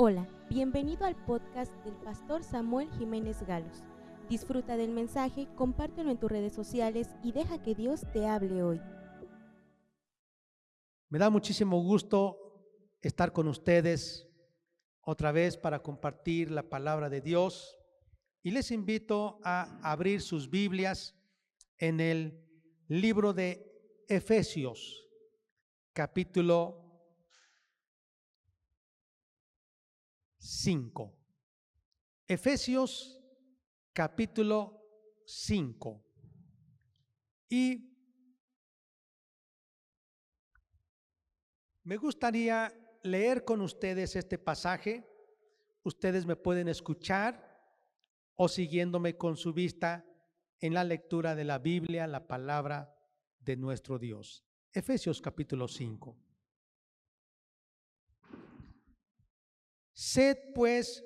Hola, 0.00 0.28
bienvenido 0.48 1.06
al 1.06 1.16
podcast 1.24 1.72
del 1.84 1.96
pastor 1.96 2.44
Samuel 2.44 2.88
Jiménez 3.00 3.42
Galos. 3.42 3.82
Disfruta 4.28 4.76
del 4.76 4.92
mensaje, 4.92 5.48
compártelo 5.56 6.12
en 6.12 6.20
tus 6.20 6.30
redes 6.30 6.52
sociales 6.52 7.08
y 7.24 7.32
deja 7.32 7.60
que 7.60 7.74
Dios 7.74 8.02
te 8.12 8.24
hable 8.24 8.62
hoy. 8.62 8.80
Me 11.08 11.18
da 11.18 11.30
muchísimo 11.30 11.82
gusto 11.82 12.38
estar 13.00 13.32
con 13.32 13.48
ustedes 13.48 14.28
otra 15.00 15.32
vez 15.32 15.56
para 15.56 15.82
compartir 15.82 16.52
la 16.52 16.62
palabra 16.62 17.10
de 17.10 17.20
Dios 17.20 17.76
y 18.44 18.52
les 18.52 18.70
invito 18.70 19.40
a 19.42 19.80
abrir 19.82 20.20
sus 20.20 20.48
Biblias 20.48 21.16
en 21.76 21.98
el 21.98 22.40
libro 22.86 23.32
de 23.32 23.68
Efesios, 24.06 25.08
capítulo 25.92 26.87
5. 30.48 31.14
Efesios 32.26 33.20
capítulo 33.92 34.82
5. 35.26 36.02
Y 37.50 37.94
me 41.82 41.98
gustaría 41.98 42.72
leer 43.02 43.44
con 43.44 43.60
ustedes 43.60 44.16
este 44.16 44.38
pasaje. 44.38 45.06
Ustedes 45.82 46.24
me 46.24 46.34
pueden 46.34 46.68
escuchar 46.68 47.62
o 48.34 48.48
siguiéndome 48.48 49.18
con 49.18 49.36
su 49.36 49.52
vista 49.52 50.06
en 50.60 50.72
la 50.72 50.82
lectura 50.82 51.34
de 51.34 51.44
la 51.44 51.58
Biblia, 51.58 52.06
la 52.06 52.26
palabra 52.26 52.96
de 53.38 53.56
nuestro 53.56 53.98
Dios. 53.98 54.46
Efesios 54.72 55.20
capítulo 55.20 55.68
5. 55.68 56.27
Sed 59.98 60.38
pues 60.54 61.04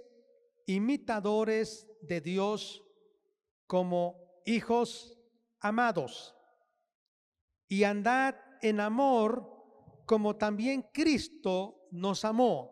imitadores 0.67 1.89
de 2.03 2.21
Dios 2.21 2.85
como 3.67 4.43
hijos 4.45 5.19
amados 5.61 6.37
y 7.69 7.85
andad 7.85 8.35
en 8.61 8.81
amor 8.81 9.49
como 10.05 10.37
también 10.37 10.83
Cristo 10.93 11.89
nos 11.91 12.27
amó 12.27 12.71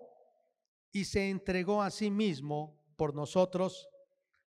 y 0.93 1.07
se 1.07 1.31
entregó 1.31 1.83
a 1.83 1.91
sí 1.91 2.11
mismo 2.11 2.79
por 2.97 3.15
nosotros, 3.15 3.89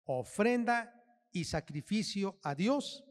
ofrenda 0.05 1.03
y 1.31 1.43
sacrificio 1.43 2.39
a 2.41 2.55
Dios 2.55 3.03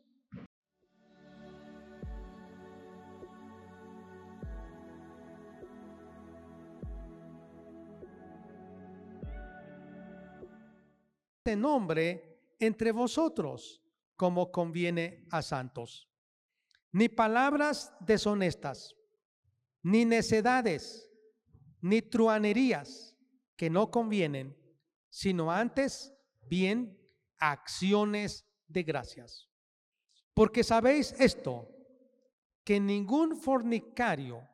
nombre 11.57 12.39
entre 12.59 12.93
vosotros, 12.93 13.83
como 14.17 14.51
conviene 14.51 15.27
a 15.31 15.43
santos. 15.43 16.09
Ni 16.93 17.09
palabras 17.09 17.93
deshonestas, 18.01 18.95
ni 19.83 20.05
necedades, 20.05 21.09
ni 21.81 22.03
truanerías 22.03 23.17
que 23.57 23.71
no 23.71 23.91
convienen, 23.91 24.57
sino 25.11 25.51
antes 25.51 26.13
bien 26.41 26.99
acciones 27.39 28.47
de 28.67 28.83
gracias. 28.83 29.49
Porque 30.35 30.65
sabéis 30.65 31.15
esto, 31.19 31.69
que 32.65 32.81
ningún 32.81 33.37
fornicario 33.37 34.47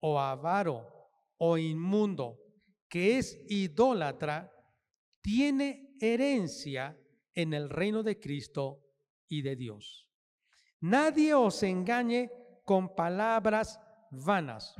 o 0.00 0.20
avaro 0.20 0.86
o 1.38 1.56
inmundo 1.56 2.38
que 2.88 3.18
es 3.18 3.38
idólatra 3.48 4.52
tiene 5.22 5.87
herencia 6.00 6.98
en 7.34 7.54
el 7.54 7.70
reino 7.70 8.02
de 8.02 8.18
Cristo 8.18 8.84
y 9.28 9.42
de 9.42 9.56
Dios. 9.56 10.08
Nadie 10.80 11.34
os 11.34 11.62
engañe 11.62 12.30
con 12.64 12.94
palabras 12.94 13.80
vanas, 14.10 14.74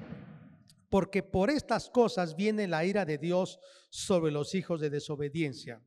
porque 0.88 1.22
por 1.22 1.50
estas 1.50 1.90
cosas 1.90 2.36
viene 2.36 2.66
la 2.66 2.84
ira 2.84 3.04
de 3.04 3.18
Dios 3.18 3.58
sobre 3.90 4.30
los 4.30 4.54
hijos 4.54 4.80
de 4.80 4.90
desobediencia. 4.90 5.82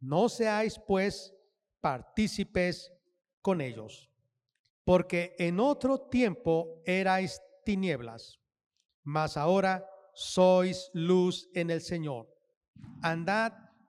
No 0.00 0.28
seáis 0.28 0.78
pues 0.86 1.34
partícipes 1.80 2.92
con 3.42 3.60
ellos, 3.60 4.10
porque 4.84 5.34
en 5.38 5.60
otro 5.60 6.08
tiempo 6.08 6.82
erais 6.84 7.40
tinieblas, 7.64 8.40
mas 9.02 9.36
ahora 9.36 9.88
sois 10.14 10.90
luz 10.94 11.48
en 11.54 11.70
el 11.70 11.80
Señor. 11.80 12.28
Andad 13.02 13.52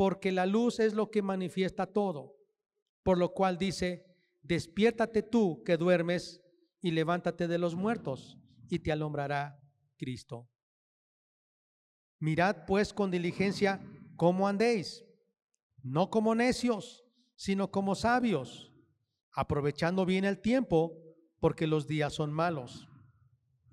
porque 0.00 0.32
la 0.32 0.46
luz 0.46 0.80
es 0.80 0.94
lo 0.94 1.10
que 1.10 1.20
manifiesta 1.20 1.84
todo. 1.84 2.34
Por 3.02 3.18
lo 3.18 3.34
cual 3.34 3.58
dice, 3.58 4.06
despiértate 4.40 5.22
tú 5.22 5.62
que 5.62 5.76
duermes 5.76 6.40
y 6.80 6.92
levántate 6.92 7.46
de 7.46 7.58
los 7.58 7.74
muertos 7.74 8.38
y 8.70 8.78
te 8.78 8.92
alumbrará 8.92 9.60
Cristo. 9.98 10.48
Mirad 12.18 12.64
pues 12.66 12.94
con 12.94 13.10
diligencia 13.10 13.78
cómo 14.16 14.48
andéis, 14.48 15.04
no 15.82 16.08
como 16.08 16.34
necios, 16.34 17.04
sino 17.36 17.70
como 17.70 17.94
sabios, 17.94 18.72
aprovechando 19.32 20.06
bien 20.06 20.24
el 20.24 20.40
tiempo, 20.40 20.96
porque 21.40 21.66
los 21.66 21.86
días 21.86 22.14
son 22.14 22.32
malos. 22.32 22.88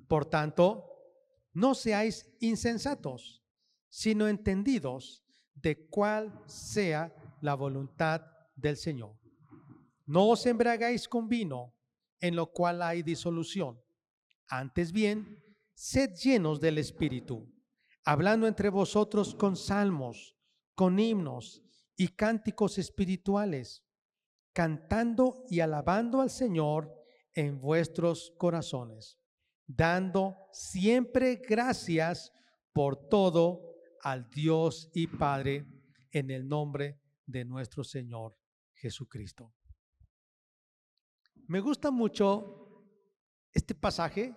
Por 0.10 0.26
tanto, 0.26 0.90
no 1.54 1.74
seáis 1.74 2.30
insensatos, 2.42 3.46
sino 3.88 4.28
entendidos 4.28 5.24
de 5.62 5.88
cuál 5.88 6.42
sea 6.46 7.14
la 7.42 7.56
voluntad 7.56 8.22
del 8.56 8.78
Señor. 8.78 9.18
No 10.06 10.30
os 10.30 10.46
embriagáis 10.46 11.08
con 11.08 11.28
vino, 11.28 11.74
en 12.20 12.36
lo 12.36 12.52
cual 12.52 12.82
hay 12.82 13.04
disolución. 13.04 13.80
Antes 14.48 14.92
bien, 14.92 15.44
sed 15.74 16.14
llenos 16.16 16.60
del 16.60 16.78
Espíritu, 16.78 17.54
hablando 18.06 18.48
entre 18.48 18.70
vosotros 18.70 19.36
con 19.36 19.56
salmos, 19.56 20.36
con 20.74 21.00
himnos 21.00 21.62
y 21.96 22.10
cánticos 22.10 22.78
espirituales, 22.78 23.84
cantando 24.54 25.44
y 25.50 25.60
alabando 25.60 26.22
al 26.22 26.30
Señor 26.30 26.94
en 27.34 27.60
vuestros 27.60 28.34
corazones, 28.38 29.20
dando 29.68 30.38
siempre 30.52 31.36
gracias 31.36 32.32
por 32.74 33.10
todo 33.10 33.77
al 34.02 34.30
Dios 34.30 34.90
y 34.94 35.08
Padre 35.08 35.66
en 36.12 36.32
el 36.32 36.48
nombre 36.48 37.00
de 37.26 37.46
nuestro 37.46 37.84
Señor 37.84 38.38
Jesucristo. 38.74 39.54
Me 41.48 41.60
gusta 41.60 41.92
mucho 41.92 42.84
este 43.54 43.74
pasaje 43.74 44.36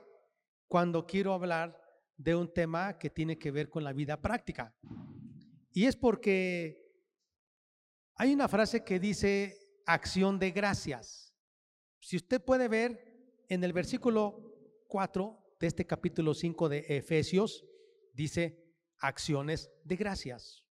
cuando 0.68 1.06
quiero 1.06 1.32
hablar 1.32 1.80
de 2.16 2.34
un 2.34 2.52
tema 2.52 2.98
que 2.98 3.10
tiene 3.10 3.38
que 3.38 3.50
ver 3.50 3.68
con 3.68 3.82
la 3.82 3.92
vida 3.92 4.20
práctica. 4.20 4.76
Y 5.72 5.86
es 5.86 5.96
porque 5.96 6.80
hay 8.14 8.32
una 8.32 8.48
frase 8.48 8.84
que 8.84 9.00
dice 9.00 9.58
acción 9.86 10.38
de 10.38 10.50
gracias. 10.50 11.34
Si 11.98 12.16
usted 12.16 12.42
puede 12.42 12.68
ver 12.68 13.44
en 13.48 13.64
el 13.64 13.72
versículo 13.72 14.84
4 14.88 15.56
de 15.58 15.66
este 15.66 15.86
capítulo 15.86 16.34
5 16.34 16.68
de 16.68 16.84
Efesios, 16.88 17.64
dice, 18.12 18.69
acciones 19.00 19.70
de 19.84 19.96
gracias. 19.96 20.64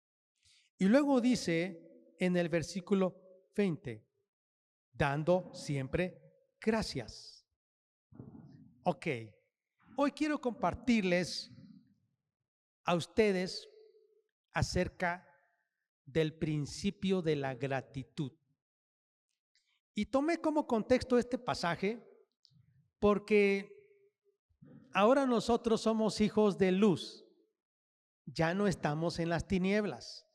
Y 0.77 0.85
luego 0.85 1.19
dice 1.21 2.15
en 2.19 2.38
el 2.38 2.50
versículo 2.50 3.15
20, 3.56 4.06
dando 4.91 5.51
siempre 5.53 6.21
gracias. 6.62 7.45
Ok, 8.83 9.07
hoy 9.97 10.12
quiero 10.12 10.39
compartirles 10.39 11.51
a 12.83 12.95
ustedes 12.95 13.68
acerca 14.53 15.27
del 16.06 16.33
principio 16.33 17.21
de 17.21 17.35
la 17.35 17.53
gratitud. 17.53 18.31
Y 19.94 20.06
tomé 20.06 20.39
como 20.39 20.68
contexto 20.68 21.18
este 21.18 21.38
pasaje 21.38 22.01
porque 23.00 23.73
ahora 24.94 25.25
nosotros 25.25 25.81
somos 25.81 26.21
hijos 26.21 26.57
de 26.57 26.71
luz 26.71 27.26
ya 28.27 28.53
no 28.53 28.68
estamos 28.68 29.19
en 29.19 29.29
las 29.29 29.47
tinieblas. 29.47 30.25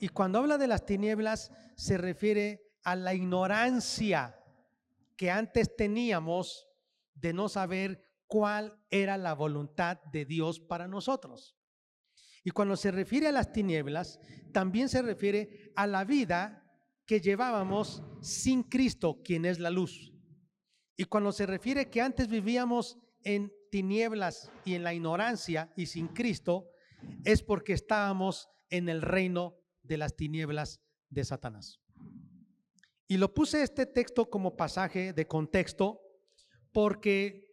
Y 0.00 0.08
cuando 0.08 0.38
habla 0.38 0.56
de 0.56 0.68
las 0.68 0.86
tinieblas 0.86 1.50
se 1.76 1.98
refiere 1.98 2.62
a 2.82 2.96
la 2.96 3.12
ignorancia 3.14 4.36
que 5.16 5.30
antes 5.30 5.76
teníamos 5.76 6.66
de 7.14 7.32
no 7.32 7.48
saber 7.48 8.02
cuál 8.26 8.80
era 8.90 9.18
la 9.18 9.34
voluntad 9.34 10.00
de 10.12 10.24
Dios 10.24 10.60
para 10.60 10.88
nosotros. 10.88 11.56
Y 12.42 12.50
cuando 12.50 12.76
se 12.76 12.90
refiere 12.90 13.28
a 13.28 13.32
las 13.32 13.52
tinieblas, 13.52 14.18
también 14.52 14.88
se 14.88 15.02
refiere 15.02 15.72
a 15.76 15.86
la 15.86 16.04
vida 16.04 16.64
que 17.04 17.20
llevábamos 17.20 18.02
sin 18.22 18.62
Cristo, 18.62 19.20
quien 19.22 19.44
es 19.44 19.58
la 19.58 19.68
luz. 19.68 20.12
Y 20.96 21.04
cuando 21.04 21.32
se 21.32 21.44
refiere 21.44 21.90
que 21.90 22.00
antes 22.00 22.28
vivíamos 22.28 22.98
en 23.24 23.52
tinieblas 23.70 24.50
y 24.64 24.74
en 24.74 24.84
la 24.84 24.94
ignorancia 24.94 25.72
y 25.76 25.86
sin 25.86 26.08
Cristo, 26.08 26.69
es 27.24 27.42
porque 27.42 27.72
estábamos 27.72 28.48
en 28.68 28.88
el 28.88 29.02
reino 29.02 29.56
de 29.82 29.98
las 29.98 30.16
tinieblas 30.16 30.80
de 31.08 31.24
Satanás. 31.24 31.80
Y 33.08 33.16
lo 33.16 33.34
puse 33.34 33.62
este 33.62 33.86
texto 33.86 34.30
como 34.30 34.56
pasaje 34.56 35.12
de 35.12 35.26
contexto 35.26 36.00
porque 36.72 37.50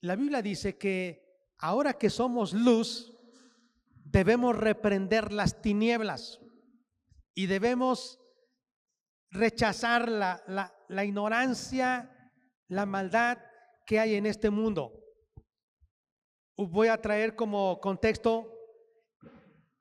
la 0.00 0.16
Biblia 0.16 0.42
dice 0.42 0.76
que 0.76 1.24
ahora 1.58 1.94
que 1.94 2.10
somos 2.10 2.52
luz, 2.52 3.16
debemos 4.04 4.56
reprender 4.56 5.32
las 5.32 5.62
tinieblas 5.62 6.40
y 7.34 7.46
debemos 7.46 8.18
rechazar 9.30 10.08
la, 10.08 10.42
la, 10.88 11.04
ignorancia, 11.04 12.32
la 12.68 12.86
maldad 12.86 13.38
que 13.84 14.00
hay 14.00 14.14
en 14.14 14.26
este 14.26 14.50
mundo. 14.50 14.92
Voy 16.56 16.88
a 16.88 17.00
traer 17.00 17.36
como 17.36 17.80
contexto, 17.80 18.55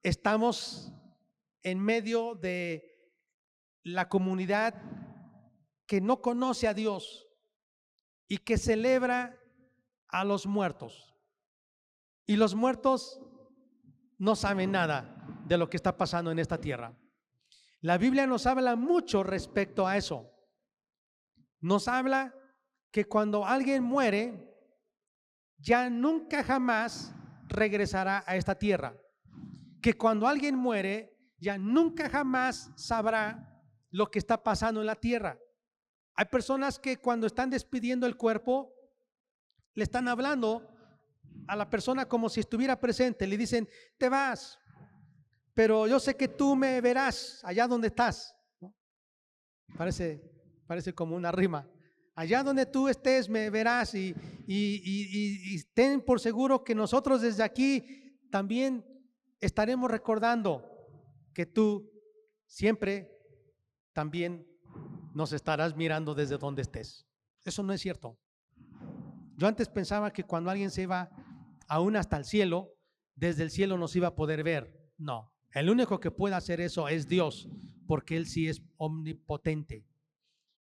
estamos 0.06 0.94
en 1.64 1.80
medio 1.80 2.36
de 2.36 3.12
la 3.82 4.08
comunidad 4.08 4.76
que 5.88 6.00
no 6.00 6.22
conoce 6.22 6.68
a 6.68 6.76
Dios 6.76 7.28
y 8.28 8.38
que 8.38 8.60
celebra 8.60 9.36
a 10.08 10.24
los 10.24 10.46
muertos. 10.46 11.16
Y 12.28 12.36
los 12.36 12.54
muertos 12.54 13.20
no 14.20 14.36
saben 14.36 14.74
nada 14.74 15.42
de 15.48 15.58
lo 15.58 15.72
que 15.72 15.78
está 15.78 15.98
pasando 15.98 16.30
en 16.30 16.38
esta 16.38 16.62
tierra. 16.62 16.96
La 17.82 17.98
Biblia 17.98 18.28
nos 18.28 18.46
habla 18.46 18.76
mucho 18.76 19.24
respecto 19.24 19.88
a 19.88 19.98
eso. 19.98 20.32
Nos 21.62 21.88
habla 21.88 22.36
que 22.92 23.06
cuando 23.06 23.44
alguien 23.44 23.84
muere, 23.84 24.56
ya 25.58 25.90
nunca 25.90 26.44
jamás 26.44 27.16
regresará 27.48 28.24
a 28.28 28.36
esta 28.36 28.54
tierra. 28.54 28.96
Que 29.86 29.94
cuando 29.94 30.26
alguien 30.26 30.56
muere, 30.56 31.16
ya 31.38 31.60
nunca 31.60 32.10
jamás 32.10 32.72
sabrá 32.76 33.62
lo 33.92 34.10
que 34.10 34.18
está 34.18 34.42
pasando 34.42 34.80
en 34.80 34.88
la 34.88 34.96
tierra. 34.96 35.38
Hay 36.16 36.26
personas 36.26 36.80
que 36.80 36.98
cuando 36.98 37.28
están 37.28 37.52
despidiendo 37.52 38.08
el 38.08 38.18
cuerpo, 38.18 38.74
le 39.76 39.84
están 39.84 40.08
hablando 40.08 40.68
a 41.48 41.56
la 41.56 41.70
persona 41.70 42.08
como 42.08 42.30
si 42.30 42.40
estuviera 42.40 42.80
presente. 42.80 43.28
Le 43.28 43.38
dicen, 43.38 43.70
te 44.00 44.10
vas, 44.10 44.58
pero 45.54 45.86
yo 45.86 46.00
sé 46.00 46.18
que 46.18 46.30
tú 46.30 46.56
me 46.56 46.82
verás 46.82 47.42
allá 47.44 47.68
donde 47.68 47.90
estás. 47.90 48.36
Parece, 49.78 50.20
parece 50.66 50.94
como 50.94 51.16
una 51.16 51.32
rima. 51.32 51.70
Allá 52.16 52.42
donde 52.42 52.66
tú 52.66 52.88
estés 52.90 53.30
me 53.30 53.52
verás 53.52 53.94
y, 53.94 54.16
y, 54.48 55.64
ten 55.76 56.02
por 56.02 56.20
seguro 56.20 56.64
que 56.64 56.74
nosotros 56.74 57.22
desde 57.22 57.44
aquí 57.44 58.18
también 58.32 58.84
estaremos 59.40 59.90
recordando 59.90 60.64
que 61.34 61.46
tú 61.46 61.92
siempre 62.46 63.12
también 63.94 64.48
nos 65.14 65.34
estarás 65.34 65.76
mirando 65.76 66.14
desde 66.14 66.38
donde 66.38 66.62
estés. 66.62 67.08
Eso 67.44 67.64
no 67.64 67.74
es 67.74 67.82
cierto. 67.82 68.18
Yo 69.38 69.48
antes 69.48 69.70
pensaba 69.70 70.12
que 70.12 70.24
cuando 70.24 70.50
alguien 70.50 70.72
se 70.72 70.84
iba 70.84 71.10
aún 71.68 71.96
hasta 71.96 72.18
el 72.18 72.26
cielo, 72.26 72.74
desde 73.16 73.44
el 73.44 73.52
cielo 73.52 73.78
nos 73.78 73.96
iba 73.96 74.10
a 74.10 74.16
poder 74.16 74.44
ver. 74.44 74.74
No, 74.98 75.34
el 75.52 75.70
único 75.70 76.00
que 76.00 76.12
puede 76.12 76.36
hacer 76.36 76.62
eso 76.62 76.88
es 76.88 77.08
Dios, 77.08 77.50
porque 77.88 78.18
Él 78.18 78.28
sí 78.28 78.48
es 78.48 78.62
omnipotente. 78.78 79.86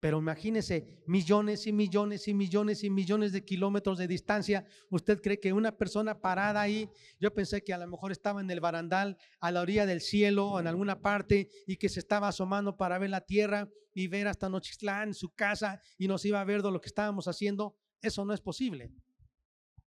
Pero 0.02 0.18
imagínese 0.18 1.04
millones 1.06 1.68
y 1.68 1.72
millones 1.72 2.26
y 2.26 2.34
millones 2.34 2.82
y 2.82 2.90
millones 2.90 3.30
de 3.30 3.44
kilómetros 3.44 3.98
de 3.98 4.08
distancia. 4.08 4.66
¿Usted 4.90 5.20
cree 5.22 5.38
que 5.38 5.52
una 5.52 5.78
persona 5.78 6.20
parada 6.20 6.60
ahí, 6.60 6.90
yo 7.20 7.32
pensé 7.32 7.62
que 7.62 7.72
a 7.72 7.78
lo 7.78 7.86
mejor 7.86 8.10
estaba 8.10 8.40
en 8.40 8.50
el 8.50 8.58
barandal, 8.58 9.16
a 9.38 9.52
la 9.52 9.60
orilla 9.60 9.86
del 9.86 10.00
cielo 10.00 10.48
o 10.48 10.58
en 10.58 10.66
alguna 10.66 11.00
parte 11.00 11.48
y 11.68 11.76
que 11.76 11.88
se 11.88 12.00
estaba 12.00 12.26
asomando 12.26 12.76
para 12.76 12.98
ver 12.98 13.10
la 13.10 13.20
tierra 13.20 13.68
y 13.94 14.08
ver 14.08 14.26
hasta 14.26 14.48
Nochistlán, 14.48 15.14
su 15.14 15.36
casa 15.36 15.80
y 15.96 16.08
nos 16.08 16.24
iba 16.24 16.40
a 16.40 16.44
ver 16.44 16.62
de 16.62 16.72
lo 16.72 16.80
que 16.80 16.88
estábamos 16.88 17.28
haciendo? 17.28 17.76
Eso 18.00 18.24
no 18.24 18.34
es 18.34 18.40
posible. 18.40 18.90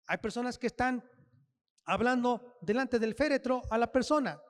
Hay 0.06 0.18
personas 0.18 0.58
que 0.58 0.68
están 0.68 1.02
hablando 1.86 2.56
delante 2.62 3.00
del 3.00 3.16
féretro 3.16 3.62
a 3.68 3.78
la 3.78 3.90
persona. 3.90 4.40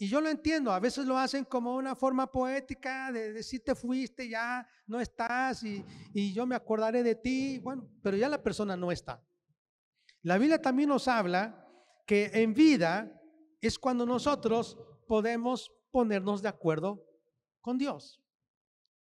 Y 0.00 0.08
yo 0.08 0.20
lo 0.20 0.28
entiendo, 0.28 0.70
a 0.70 0.78
veces 0.78 1.06
lo 1.06 1.18
hacen 1.18 1.44
como 1.44 1.74
una 1.74 1.96
forma 1.96 2.30
poética 2.30 3.10
de 3.10 3.32
decir 3.32 3.64
te 3.64 3.74
fuiste, 3.74 4.28
ya 4.28 4.64
no 4.86 5.00
estás 5.00 5.64
y, 5.64 5.84
y, 6.14 6.32
yo 6.32 6.46
me 6.46 6.54
acordaré 6.54 7.02
de 7.02 7.16
ti, 7.16 7.58
bueno, 7.58 7.88
pero 8.00 8.16
ya 8.16 8.28
la 8.28 8.40
persona 8.40 8.76
no 8.76 8.92
está. 8.92 9.20
La 10.22 10.38
Biblia 10.38 10.62
también 10.62 10.88
nos 10.88 11.08
habla 11.08 11.66
que 12.06 12.30
en 12.32 12.54
vida 12.54 13.20
es 13.60 13.76
cuando 13.76 14.06
nosotros 14.06 14.78
podemos 15.08 15.72
ponernos 15.90 16.42
de 16.42 16.48
acuerdo 16.48 17.04
con 17.60 17.76
Dios 17.76 18.20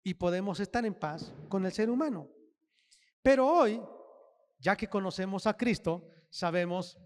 y 0.03 0.15
podemos 0.15 0.59
estar 0.59 0.85
en 0.85 0.95
paz 0.95 1.33
con 1.47 1.65
el 1.65 1.71
ser 1.71 1.89
humano. 1.89 2.29
Pero 3.21 3.47
hoy, 3.47 3.81
ya 4.57 4.75
que 4.75 4.87
conocemos 4.87 5.45
a 5.45 5.55
Cristo, 5.55 6.09
sabemos 6.29 6.97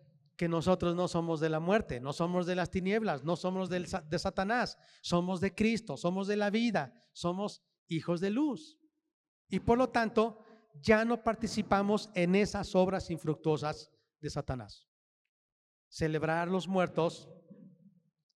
que 0.41 0.49
nosotros 0.49 0.95
no 0.95 1.07
somos 1.07 1.39
de 1.39 1.49
la 1.49 1.59
muerte, 1.59 1.99
no 1.99 2.13
somos 2.13 2.47
de 2.47 2.55
las 2.55 2.71
tinieblas, 2.71 3.23
no 3.23 3.35
somos 3.35 3.69
de 3.69 4.17
Satanás, 4.17 4.75
somos 5.03 5.39
de 5.39 5.53
Cristo, 5.53 5.97
somos 5.97 6.25
de 6.25 6.35
la 6.35 6.49
vida, 6.49 6.99
somos 7.13 7.61
hijos 7.87 8.21
de 8.21 8.31
luz. 8.31 8.79
Y 9.49 9.59
por 9.59 9.77
lo 9.77 9.89
tanto, 9.89 10.39
ya 10.81 11.05
no 11.05 11.21
participamos 11.21 12.09
en 12.15 12.33
esas 12.33 12.73
obras 12.73 13.11
infructuosas 13.11 13.91
de 14.19 14.31
Satanás. 14.31 14.89
Celebrar 15.89 16.47
los 16.47 16.67
muertos 16.67 17.29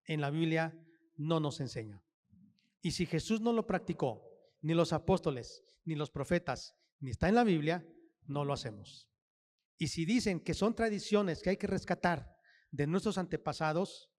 en 0.04 0.20
la 0.20 0.28
Biblia 0.28 0.78
no 1.16 1.40
nos 1.40 1.58
enseña. 1.60 2.04
Y 2.82 2.90
si 2.90 3.06
Jesús 3.06 3.40
no 3.40 3.50
lo 3.54 3.66
practicó, 3.66 4.28
ni 4.60 4.74
los 4.74 4.92
apóstoles, 4.92 5.64
ni 5.86 5.94
los 5.94 6.10
profetas, 6.10 6.76
ni 7.00 7.12
está 7.12 7.30
en 7.30 7.36
la 7.36 7.44
Biblia, 7.44 7.88
no 8.26 8.44
lo 8.44 8.52
hacemos. 8.52 9.08
Y 9.84 9.88
si 9.88 10.06
dicen 10.06 10.40
que 10.40 10.54
son 10.54 10.74
tradiciones 10.74 11.42
que 11.42 11.50
hay 11.50 11.58
que 11.58 11.66
rescatar 11.66 12.34
de 12.70 12.86
nuestros 12.86 13.18
antepasados, 13.18 14.10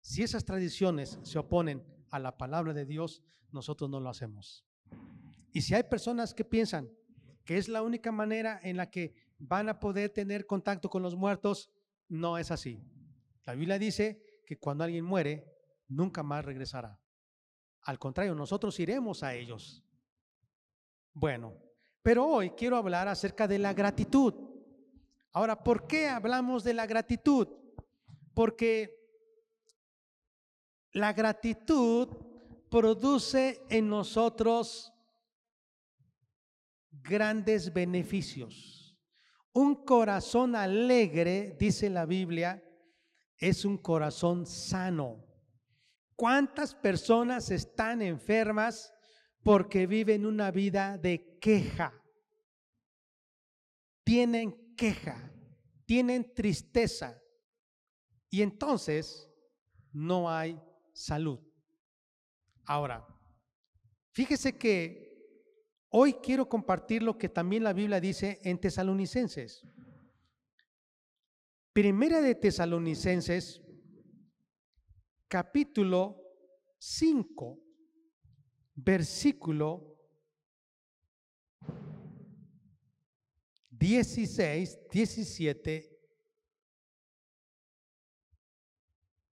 si 0.00 0.24
esas 0.24 0.44
tradiciones 0.44 1.20
se 1.22 1.38
oponen 1.38 1.86
a 2.10 2.18
la 2.18 2.36
palabra 2.36 2.74
de 2.74 2.86
Dios, 2.86 3.22
nosotros 3.52 3.88
no 3.88 4.00
lo 4.00 4.08
hacemos. 4.08 4.66
Y 5.52 5.60
si 5.60 5.74
hay 5.74 5.84
personas 5.84 6.34
que 6.34 6.44
piensan 6.44 6.90
que 7.44 7.56
es 7.56 7.68
la 7.68 7.82
única 7.82 8.10
manera 8.10 8.58
en 8.64 8.76
la 8.76 8.90
que 8.90 9.14
van 9.38 9.68
a 9.68 9.78
poder 9.78 10.10
tener 10.10 10.44
contacto 10.44 10.90
con 10.90 11.04
los 11.04 11.14
muertos, 11.14 11.70
no 12.08 12.36
es 12.36 12.50
así. 12.50 12.82
La 13.44 13.54
Biblia 13.54 13.78
dice 13.78 14.42
que 14.44 14.58
cuando 14.58 14.82
alguien 14.82 15.04
muere, 15.04 15.46
nunca 15.86 16.24
más 16.24 16.44
regresará. 16.44 17.00
Al 17.82 18.00
contrario, 18.00 18.34
nosotros 18.34 18.80
iremos 18.80 19.22
a 19.22 19.36
ellos. 19.36 19.84
Bueno, 21.12 21.62
pero 22.02 22.26
hoy 22.26 22.50
quiero 22.50 22.76
hablar 22.76 23.06
acerca 23.06 23.46
de 23.46 23.60
la 23.60 23.72
gratitud. 23.72 24.45
Ahora, 25.36 25.62
¿por 25.62 25.86
qué 25.86 26.08
hablamos 26.08 26.64
de 26.64 26.72
la 26.72 26.86
gratitud? 26.86 27.46
Porque 28.32 28.90
la 30.92 31.12
gratitud 31.12 32.08
produce 32.70 33.60
en 33.68 33.86
nosotros 33.86 34.94
grandes 36.90 37.70
beneficios. 37.70 38.98
Un 39.52 39.84
corazón 39.84 40.56
alegre, 40.56 41.54
dice 41.60 41.90
la 41.90 42.06
Biblia, 42.06 42.64
es 43.36 43.66
un 43.66 43.76
corazón 43.76 44.46
sano. 44.46 45.22
¿Cuántas 46.14 46.74
personas 46.74 47.50
están 47.50 48.00
enfermas 48.00 48.90
porque 49.42 49.86
viven 49.86 50.24
una 50.24 50.50
vida 50.50 50.98
de 50.98 51.38
queja. 51.38 51.92
Tienen 54.02 54.65
queja, 54.76 55.32
tienen 55.86 56.34
tristeza 56.34 57.20
y 58.30 58.42
entonces 58.42 59.30
no 59.92 60.30
hay 60.30 60.60
salud. 60.92 61.40
Ahora, 62.64 63.06
fíjese 64.12 64.58
que 64.58 65.06
hoy 65.88 66.14
quiero 66.14 66.48
compartir 66.48 67.02
lo 67.02 67.16
que 67.16 67.28
también 67.28 67.64
la 67.64 67.72
Biblia 67.72 68.00
dice 68.00 68.40
en 68.42 68.60
Tesalonicenses. 68.60 69.66
Primera 71.72 72.20
de 72.20 72.34
Tesalonicenses, 72.34 73.62
capítulo 75.28 76.22
5, 76.78 77.58
versículo 78.74 79.95
16, 83.78 84.78
17 84.90 85.98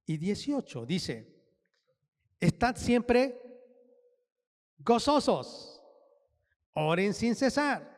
y 0.07 0.17
18. 0.17 0.87
Dice, 0.87 1.35
estad 2.41 2.77
siempre 2.77 3.41
gozosos, 4.79 5.81
oren 6.75 7.15
sin 7.15 7.35
cesar. 7.35 7.95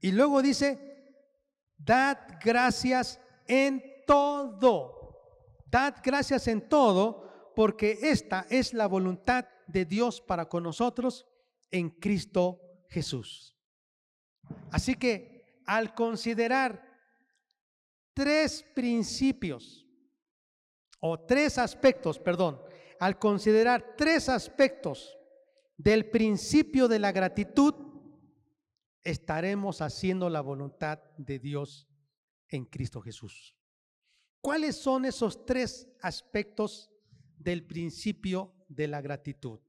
Y 0.00 0.12
luego 0.12 0.42
dice, 0.42 1.14
dad 1.76 2.18
gracias 2.44 3.20
en 3.46 3.82
todo, 4.06 5.18
dad 5.66 5.96
gracias 6.02 6.46
en 6.48 6.68
todo, 6.68 7.52
porque 7.54 7.98
esta 8.02 8.46
es 8.50 8.72
la 8.72 8.86
voluntad 8.86 9.46
de 9.66 9.84
Dios 9.84 10.20
para 10.20 10.48
con 10.48 10.62
nosotros 10.62 11.26
en 11.70 11.90
Cristo 11.90 12.60
Jesús. 12.88 13.56
Así 14.70 14.94
que 14.94 15.35
al 15.66 15.94
considerar 15.94 16.82
tres 18.14 18.64
principios, 18.74 19.86
o 21.00 21.20
tres 21.20 21.58
aspectos, 21.58 22.18
perdón, 22.18 22.60
al 22.98 23.18
considerar 23.18 23.94
tres 23.96 24.28
aspectos 24.28 25.16
del 25.76 26.08
principio 26.10 26.88
de 26.88 26.98
la 26.98 27.12
gratitud, 27.12 27.74
estaremos 29.02 29.82
haciendo 29.82 30.30
la 30.30 30.40
voluntad 30.40 31.00
de 31.16 31.38
Dios 31.38 31.88
en 32.48 32.64
Cristo 32.64 33.00
Jesús. 33.00 33.54
¿Cuáles 34.40 34.76
son 34.76 35.04
esos 35.04 35.44
tres 35.44 35.88
aspectos 36.00 36.90
del 37.36 37.66
principio 37.66 38.54
de 38.68 38.88
la 38.88 39.00
gratitud? 39.00 39.60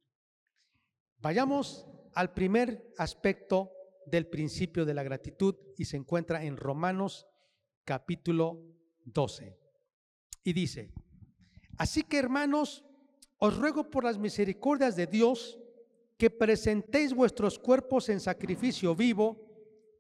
Vayamos 1.18 1.86
al 2.14 2.34
primer 2.34 2.94
aspecto 2.98 3.72
del 4.10 4.28
principio 4.28 4.86
de 4.86 4.94
la 4.94 5.04
gratitud 5.04 5.56
y 5.78 5.86
se 5.86 5.98
encuentra 5.98 6.44
en 6.44 6.58
Romanos 6.58 7.28
capítulo 7.84 8.62
12. 9.06 9.58
Y 10.44 10.54
dice, 10.54 10.92
así 11.78 12.04
que 12.04 12.18
hermanos, 12.18 12.84
os 13.38 13.58
ruego 13.58 13.90
por 13.90 14.04
las 14.04 14.18
misericordias 14.18 14.96
de 14.96 15.08
Dios 15.08 15.60
que 16.18 16.30
presentéis 16.30 17.14
vuestros 17.14 17.60
cuerpos 17.60 18.10
en 18.10 18.20
sacrificio 18.20 18.96
vivo, 18.96 19.46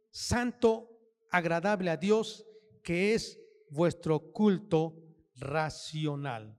santo, 0.09 0.89
agradable 1.29 1.91
a 1.91 1.97
Dios, 1.97 2.45
que 2.83 3.13
es 3.13 3.39
vuestro 3.69 4.31
culto 4.31 4.95
racional. 5.35 6.57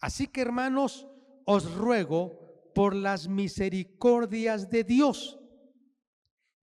Así 0.00 0.28
que 0.28 0.40
hermanos, 0.40 1.06
os 1.44 1.74
ruego 1.74 2.72
por 2.74 2.94
las 2.94 3.28
misericordias 3.28 4.70
de 4.70 4.84
Dios 4.84 5.38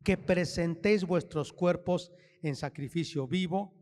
que 0.03 0.17
presentéis 0.17 1.05
vuestros 1.05 1.53
cuerpos 1.53 2.11
en 2.41 2.55
sacrificio 2.55 3.27
vivo, 3.27 3.73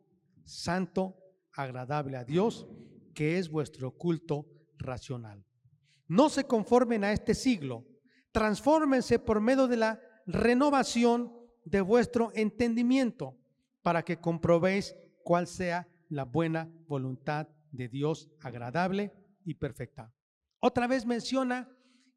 santo, 0.45 1.17
agradable 1.53 2.17
a 2.17 2.23
Dios, 2.23 2.67
que 3.13 3.37
es 3.37 3.49
vuestro 3.49 3.91
culto 3.91 4.45
racional. 4.77 5.45
No 6.07 6.29
se 6.29 6.45
conformen 6.45 7.03
a 7.03 7.11
este 7.11 7.35
siglo, 7.35 7.85
transfórmense 8.31 9.19
por 9.19 9.41
medio 9.41 9.67
de 9.67 9.77
la 9.77 10.01
renovación 10.25 11.33
de 11.65 11.81
vuestro 11.81 12.31
entendimiento 12.33 13.37
para 13.81 14.03
que 14.03 14.19
comprobéis 14.19 14.95
cuál 15.23 15.47
sea 15.47 15.87
la 16.09 16.25
buena 16.25 16.69
voluntad 16.87 17.47
de 17.71 17.87
Dios 17.87 18.29
agradable 18.41 19.13
y 19.45 19.53
perfecta. 19.55 20.11
Otra 20.59 20.87
vez 20.87 21.05
menciona 21.05 21.69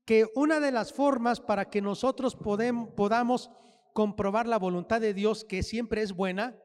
que 0.04 0.26
una 0.35 0.59
de 0.59 0.73
las 0.73 0.92
formas 0.92 1.40
para 1.40 1.68
que 1.71 1.80
nosotros 1.80 2.37
podamos 2.37 3.50
comprobar 3.92 4.46
la 4.46 4.58
voluntad 4.58 5.00
de 5.00 5.14
Dios, 5.14 5.44
que 5.44 5.62
siempre 5.62 6.02
es 6.02 6.12
buena, 6.12 6.56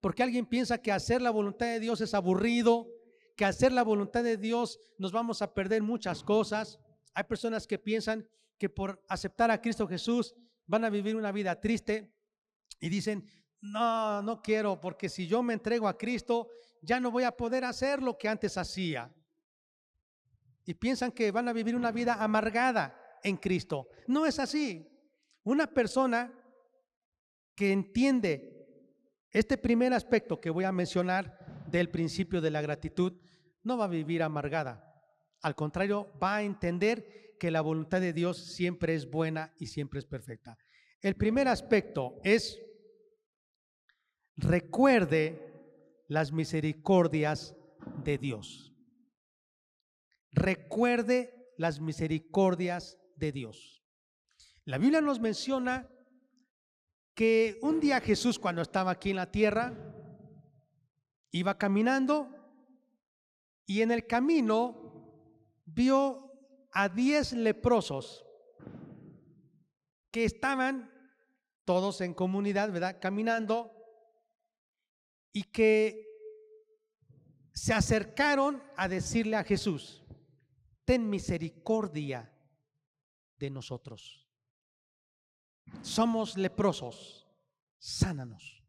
porque 0.00 0.22
alguien 0.22 0.46
piensa 0.46 0.78
que 0.78 0.92
hacer 0.92 1.22
la 1.22 1.30
voluntad 1.30 1.66
de 1.66 1.80
Dios 1.80 2.00
es 2.00 2.14
aburrido, 2.14 2.88
que 3.36 3.44
hacer 3.44 3.72
la 3.72 3.84
voluntad 3.84 4.24
de 4.24 4.36
Dios 4.36 4.78
nos 4.98 5.12
vamos 5.12 5.42
a 5.42 5.54
perder 5.54 5.82
muchas 5.82 6.22
cosas. 6.22 6.78
Hay 7.14 7.24
personas 7.24 7.66
que 7.66 7.78
piensan 7.78 8.26
que 8.58 8.68
por 8.68 9.02
aceptar 9.08 9.50
a 9.50 9.60
Cristo 9.60 9.86
Jesús 9.86 10.34
van 10.66 10.84
a 10.84 10.90
vivir 10.90 11.16
una 11.16 11.32
vida 11.32 11.60
triste 11.60 12.12
y 12.80 12.88
dicen, 12.88 13.26
no, 13.60 14.22
no 14.22 14.42
quiero, 14.42 14.80
porque 14.80 15.08
si 15.08 15.26
yo 15.26 15.42
me 15.42 15.54
entrego 15.54 15.86
a 15.86 15.96
Cristo, 15.96 16.48
ya 16.82 16.98
no 16.98 17.10
voy 17.10 17.22
a 17.24 17.36
poder 17.36 17.64
hacer 17.64 18.02
lo 18.02 18.18
que 18.18 18.28
antes 18.28 18.58
hacía. 18.58 19.12
Y 20.64 20.74
piensan 20.74 21.12
que 21.12 21.30
van 21.30 21.48
a 21.48 21.52
vivir 21.52 21.76
una 21.76 21.92
vida 21.92 22.14
amargada 22.14 22.96
en 23.22 23.36
Cristo. 23.36 23.88
No 24.06 24.26
es 24.26 24.38
así. 24.38 24.88
Una 25.44 25.66
persona 25.66 26.32
que 27.62 27.70
entiende 27.70 28.66
este 29.30 29.56
primer 29.56 29.92
aspecto 29.92 30.40
que 30.40 30.50
voy 30.50 30.64
a 30.64 30.72
mencionar 30.72 31.64
del 31.70 31.90
principio 31.90 32.40
de 32.40 32.50
la 32.50 32.60
gratitud, 32.60 33.12
no 33.62 33.78
va 33.78 33.84
a 33.84 33.88
vivir 33.88 34.24
amargada. 34.24 35.00
Al 35.42 35.54
contrario, 35.54 36.12
va 36.20 36.34
a 36.38 36.42
entender 36.42 37.36
que 37.38 37.52
la 37.52 37.60
voluntad 37.60 38.00
de 38.00 38.12
Dios 38.12 38.36
siempre 38.56 38.96
es 38.96 39.08
buena 39.08 39.54
y 39.60 39.68
siempre 39.68 40.00
es 40.00 40.06
perfecta. 40.06 40.58
El 41.02 41.14
primer 41.14 41.46
aspecto 41.46 42.18
es 42.24 42.60
recuerde 44.36 45.54
las 46.08 46.32
misericordias 46.32 47.54
de 48.02 48.18
Dios. 48.18 48.74
Recuerde 50.32 51.52
las 51.58 51.78
misericordias 51.78 52.98
de 53.14 53.30
Dios. 53.30 53.84
La 54.64 54.78
Biblia 54.78 55.00
nos 55.00 55.20
menciona 55.20 55.88
que 57.14 57.58
un 57.62 57.80
día 57.80 58.00
Jesús 58.00 58.38
cuando 58.38 58.62
estaba 58.62 58.92
aquí 58.92 59.10
en 59.10 59.16
la 59.16 59.30
tierra 59.30 59.74
iba 61.30 61.58
caminando 61.58 62.28
y 63.66 63.82
en 63.82 63.90
el 63.90 64.06
camino 64.06 64.82
vio 65.64 66.30
a 66.72 66.88
diez 66.88 67.32
leprosos 67.32 68.24
que 70.10 70.24
estaban 70.24 70.90
todos 71.64 72.00
en 72.00 72.14
comunidad, 72.14 72.70
¿verdad? 72.70 72.98
Caminando 73.00 73.72
y 75.32 75.44
que 75.44 76.06
se 77.52 77.72
acercaron 77.72 78.62
a 78.76 78.88
decirle 78.88 79.36
a 79.36 79.44
Jesús, 79.44 80.02
ten 80.84 81.08
misericordia 81.08 82.32
de 83.36 83.50
nosotros. 83.50 84.21
Somos 85.82 86.36
leprosos, 86.36 87.26
sánanos. 87.78 88.62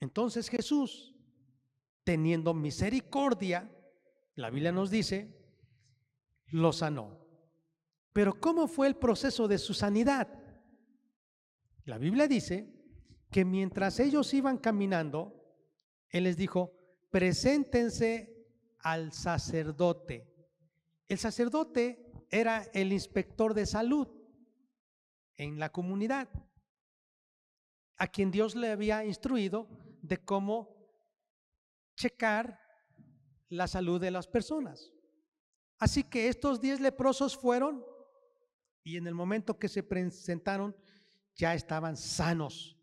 Entonces 0.00 0.48
Jesús, 0.48 1.14
teniendo 2.04 2.54
misericordia, 2.54 3.70
la 4.34 4.50
Biblia 4.50 4.72
nos 4.72 4.90
dice, 4.90 5.34
lo 6.48 6.72
sanó. 6.72 7.24
Pero 8.12 8.38
¿cómo 8.38 8.68
fue 8.68 8.88
el 8.88 8.96
proceso 8.96 9.48
de 9.48 9.58
su 9.58 9.74
sanidad? 9.74 10.28
La 11.84 11.98
Biblia 11.98 12.28
dice 12.28 12.72
que 13.30 13.44
mientras 13.44 13.98
ellos 14.00 14.34
iban 14.34 14.58
caminando, 14.58 15.34
Él 16.10 16.24
les 16.24 16.36
dijo, 16.36 16.74
preséntense 17.10 18.46
al 18.80 19.12
sacerdote. 19.12 20.28
El 21.08 21.18
sacerdote 21.18 22.12
era 22.30 22.62
el 22.74 22.92
inspector 22.92 23.54
de 23.54 23.66
salud 23.66 24.21
en 25.36 25.58
la 25.58 25.70
comunidad, 25.70 26.28
a 27.96 28.06
quien 28.06 28.30
Dios 28.30 28.54
le 28.54 28.70
había 28.70 29.04
instruido 29.04 29.68
de 30.02 30.18
cómo 30.18 30.76
checar 31.96 32.60
la 33.48 33.68
salud 33.68 34.00
de 34.00 34.10
las 34.10 34.26
personas. 34.26 34.92
Así 35.78 36.04
que 36.04 36.28
estos 36.28 36.60
diez 36.60 36.80
leprosos 36.80 37.36
fueron 37.36 37.84
y 38.84 38.96
en 38.96 39.06
el 39.06 39.14
momento 39.14 39.58
que 39.58 39.68
se 39.68 39.82
presentaron 39.82 40.76
ya 41.34 41.54
estaban 41.54 41.96
sanos 41.96 42.76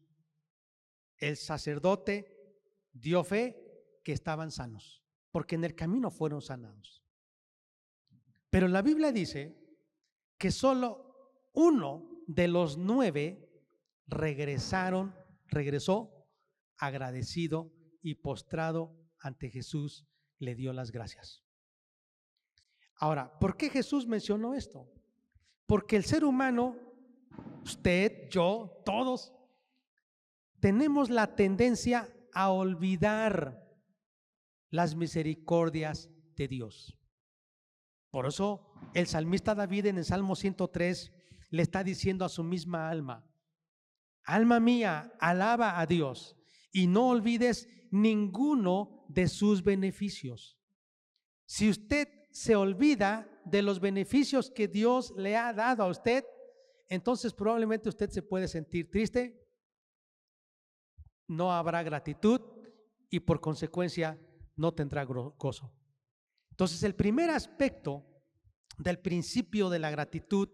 el 1.19 1.35
sacerdote 1.37 2.57
dio 2.91 3.23
fe 3.23 3.99
que 4.03 4.13
estaban 4.13 4.51
sanos, 4.51 5.03
porque 5.31 5.55
en 5.55 5.65
el 5.65 5.75
camino 5.75 6.09
fueron 6.09 6.41
sanados. 6.41 7.03
Pero 8.49 8.67
la 8.67 8.81
Biblia 8.81 9.11
dice 9.11 9.55
que 10.37 10.51
solo 10.51 11.51
uno 11.53 12.08
de 12.29 12.47
los 12.47 12.77
nueve 12.77 13.49
regresaron, 14.05 15.15
regresó 15.47 16.27
agradecido 16.77 17.73
y 18.03 18.15
postrado 18.15 18.95
ante 19.19 19.49
Jesús, 19.49 20.05
le 20.37 20.53
dio 20.53 20.71
las 20.71 20.91
gracias. 20.91 21.43
Ahora, 22.97 23.39
¿por 23.39 23.57
qué 23.57 23.71
Jesús 23.71 24.05
mencionó 24.05 24.53
esto? 24.53 24.87
Porque 25.65 25.95
el 25.95 26.03
ser 26.03 26.23
humano, 26.23 26.75
usted, 27.63 28.29
yo, 28.29 28.79
todos, 28.85 29.33
tenemos 30.59 31.09
la 31.09 31.35
tendencia 31.35 32.13
a 32.31 32.51
olvidar 32.51 33.67
las 34.69 34.95
misericordias 34.95 36.11
de 36.35 36.47
Dios. 36.47 36.95
Por 38.11 38.27
eso 38.27 38.71
el 38.93 39.07
salmista 39.07 39.55
David 39.55 39.87
en 39.87 39.97
el 39.97 40.05
Salmo 40.05 40.35
103 40.35 41.11
le 41.49 41.63
está 41.63 41.83
diciendo 41.83 42.25
a 42.25 42.29
su 42.29 42.43
misma 42.43 42.89
alma, 42.89 43.25
alma 44.23 44.59
mía, 44.59 45.13
alaba 45.19 45.79
a 45.79 45.85
Dios 45.85 46.37
y 46.71 46.87
no 46.87 47.09
olvides 47.09 47.67
ninguno 47.91 49.05
de 49.09 49.27
sus 49.27 49.63
beneficios. 49.63 50.59
Si 51.45 51.69
usted 51.69 52.07
se 52.31 52.55
olvida 52.55 53.27
de 53.45 53.63
los 53.63 53.79
beneficios 53.79 54.51
que 54.51 54.67
Dios 54.67 55.13
le 55.17 55.35
ha 55.35 55.51
dado 55.53 55.83
a 55.83 55.87
usted, 55.87 56.23
entonces 56.87 57.33
probablemente 57.33 57.89
usted 57.89 58.09
se 58.09 58.21
puede 58.21 58.47
sentir 58.47 58.91
triste, 58.91 59.47
no 61.27 61.51
habrá 61.51 61.83
gratitud 61.83 62.41
y 63.09 63.19
por 63.19 63.41
consecuencia 63.41 64.19
no 64.55 64.73
tendrá 64.73 65.03
gozo. 65.03 65.73
Entonces 66.51 66.83
el 66.83 66.95
primer 66.95 67.29
aspecto 67.29 68.05
del 68.77 68.99
principio 68.99 69.69
de 69.69 69.79
la 69.79 69.91
gratitud 69.91 70.49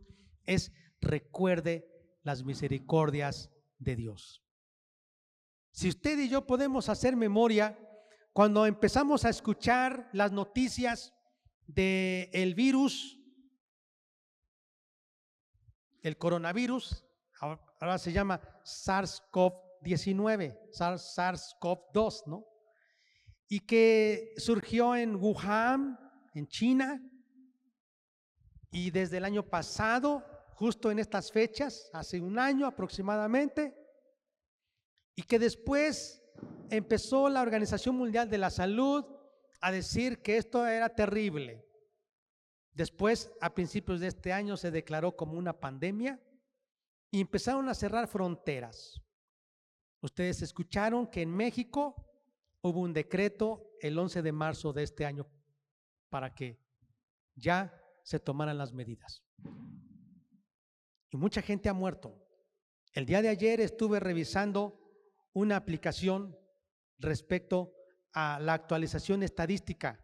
es 0.46 0.72
recuerde 1.02 1.88
las 2.24 2.44
misericordias 2.44 3.52
de 3.78 3.96
Dios. 3.96 4.44
Si 5.72 5.90
usted 5.90 6.18
y 6.20 6.30
yo 6.30 6.48
podemos 6.48 6.90
hacer 6.90 7.16
memoria, 7.16 7.78
cuando 8.34 8.66
empezamos 8.66 9.26
a 9.26 9.30
escuchar 9.30 10.10
las 10.14 10.32
noticias 10.32 11.14
del 11.68 12.30
el 12.34 12.56
virus, 12.56 13.20
el 16.02 16.18
coronavirus, 16.18 17.06
ahora 17.40 17.98
se 17.98 18.12
llama 18.12 18.42
SARS-CoV-19, 18.64 20.72
SARS-CoV-2, 20.72 22.28
¿no? 22.28 22.46
Y 23.48 23.62
que 23.62 24.34
surgió 24.38 24.96
en 24.96 25.16
Wuhan, 25.16 26.00
en 26.34 26.48
China, 26.48 27.02
y 28.72 28.92
desde 28.92 29.18
el 29.18 29.26
año 29.26 29.50
pasado, 29.50 30.24
justo 30.56 30.90
en 30.90 31.00
estas 31.00 31.32
fechas, 31.32 31.90
hace 31.94 32.22
un 32.22 32.40
año 32.40 32.66
aproximadamente, 32.66 33.78
y 35.14 35.24
que 35.24 35.38
después 35.38 36.24
empezó 36.70 37.30
la 37.30 37.42
Organización 37.42 37.96
Mundial 37.98 38.30
de 38.30 38.38
la 38.38 38.50
Salud 38.50 39.06
a 39.60 39.72
decir 39.72 40.22
que 40.22 40.38
esto 40.38 40.66
era 40.66 40.90
terrible. 40.90 41.66
Después, 42.72 43.32
a 43.42 43.54
principios 43.54 44.00
de 44.00 44.08
este 44.08 44.32
año, 44.32 44.56
se 44.56 44.72
declaró 44.72 45.16
como 45.16 45.38
una 45.38 45.60
pandemia 45.60 46.22
y 47.12 47.22
empezaron 47.22 47.68
a 47.68 47.74
cerrar 47.74 48.08
fronteras. 48.08 49.02
Ustedes 50.02 50.42
escucharon 50.42 51.08
que 51.08 51.22
en 51.22 51.36
México 51.36 51.96
hubo 52.62 52.80
un 52.80 52.94
decreto 52.94 53.72
el 53.82 53.98
11 53.98 54.22
de 54.22 54.32
marzo 54.32 54.72
de 54.72 54.84
este 54.84 55.06
año 55.06 55.28
para 56.10 56.34
que 56.34 56.60
ya 57.36 57.74
se 58.04 58.20
tomaran 58.20 58.58
las 58.58 58.72
medidas. 58.72 59.24
Y 61.10 61.18
mucha 61.18 61.42
gente 61.42 61.70
ha 61.70 61.74
muerto. 61.74 62.22
El 62.94 63.06
día 63.06 63.22
de 63.22 63.30
ayer 63.30 63.60
estuve 63.62 64.00
revisando 64.00 64.80
una 65.34 65.58
aplicación 65.58 66.38
respecto 66.98 67.74
a 68.14 68.40
la 68.40 68.54
actualización 68.54 69.24
estadística 69.24 70.00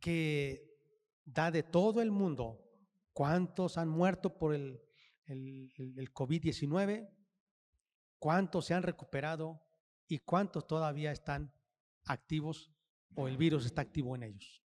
que 0.00 0.76
da 1.24 1.50
de 1.50 1.62
todo 1.62 2.02
el 2.02 2.10
mundo 2.10 2.64
cuántos 3.12 3.78
han 3.78 3.88
muerto 3.88 4.38
por 4.38 4.54
el, 4.54 4.80
el, 5.26 6.12
COVID-19, 6.12 7.08
cuántos 8.18 8.66
se 8.66 8.74
han 8.74 8.82
recuperado 8.82 9.60
y 10.06 10.18
cuántos 10.18 10.66
todavía 10.66 11.12
están 11.12 11.52
activos 12.04 12.72
o 13.14 13.28
el 13.28 13.36
virus 13.36 13.66
está 13.66 13.82
activo 13.82 14.14
en 14.16 14.22
ellos. 14.22 14.62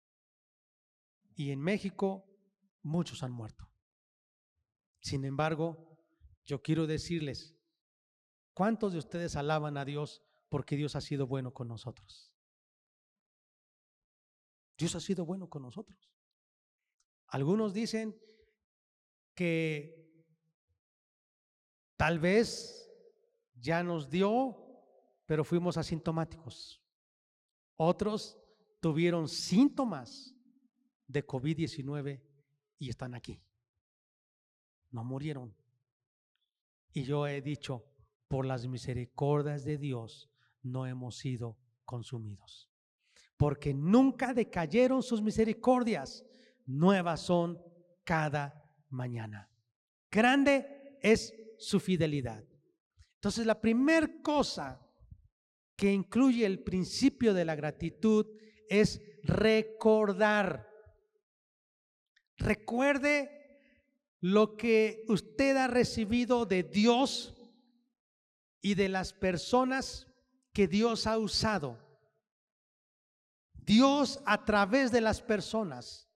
Y 1.36 1.52
en 1.52 1.62
México 1.62 2.26
muchos 2.82 3.22
han 3.24 3.32
muerto. 3.32 3.70
Sin 5.08 5.24
embargo, 5.26 5.98
yo 6.46 6.62
quiero 6.62 6.88
decirles 6.88 7.58
¿Cuántos 8.58 8.92
de 8.92 8.98
ustedes 8.98 9.36
alaban 9.36 9.78
a 9.78 9.86
Dios 9.86 10.24
porque 10.50 10.76
Dios 10.76 10.96
ha 10.96 11.02
sido 11.02 11.28
bueno 11.28 11.54
con 11.54 11.68
nosotros? 11.68 12.34
Dios 14.76 14.96
ha 14.96 15.00
sido 15.00 15.28
bueno 15.28 15.48
con 15.48 15.62
nosotros. 15.62 16.12
Algunos 17.28 17.76
dicen 17.76 18.20
que 19.36 20.26
tal 21.98 22.18
vez 22.18 22.92
ya 23.54 23.84
nos 23.84 24.10
dio, 24.10 24.58
pero 25.28 25.44
fuimos 25.44 25.78
asintomáticos. 25.78 26.82
Otros 27.76 28.40
tuvieron 28.80 29.30
síntomas 29.30 30.34
de 31.06 31.28
COVID-19 31.28 32.24
y 32.80 32.90
están 32.90 33.14
aquí. 33.14 33.40
Murieron. 35.04 35.56
Y 36.94 37.04
yo 37.04 37.28
he 37.28 37.42
dicho, 37.42 37.86
por 38.28 38.46
las 38.46 38.68
misericordias 38.68 39.64
de 39.64 39.78
Dios 39.78 40.30
no 40.64 40.86
hemos 40.86 41.18
sido 41.18 41.58
consumidos. 41.86 42.70
Porque 43.38 43.74
nunca 43.74 44.34
decayeron 44.34 45.04
sus 45.04 45.22
misericordias, 45.22 46.26
nuevas 46.66 47.22
son 47.22 47.62
cada 48.04 48.64
mañana. 48.90 49.50
Grande 50.10 50.98
es 51.02 51.34
su 51.58 51.80
fidelidad. 51.80 52.44
Entonces 53.16 53.46
la 53.46 53.60
primera 53.60 54.10
cosa 54.22 54.82
que 55.76 55.92
incluye 55.92 56.46
el 56.46 56.64
principio 56.64 57.34
de 57.34 57.46
la 57.46 57.56
gratitud 57.56 58.26
es 58.68 59.02
recordar. 59.24 60.68
Recuerde 62.38 63.37
lo 64.20 64.58
que 64.58 65.04
usted 65.08 65.56
ha 65.58 65.68
recibido 65.68 66.46
de 66.46 66.64
Dios 66.64 67.36
y 68.62 68.76
de 68.76 68.90
las 68.90 69.14
personas 69.14 70.08
que 70.54 70.68
Dios 70.68 71.08
ha 71.08 71.18
usado. 71.18 71.78
Dios 73.54 74.20
a 74.26 74.44
través 74.46 74.92
de 74.92 75.02
las 75.02 75.22
personas. 75.22 76.10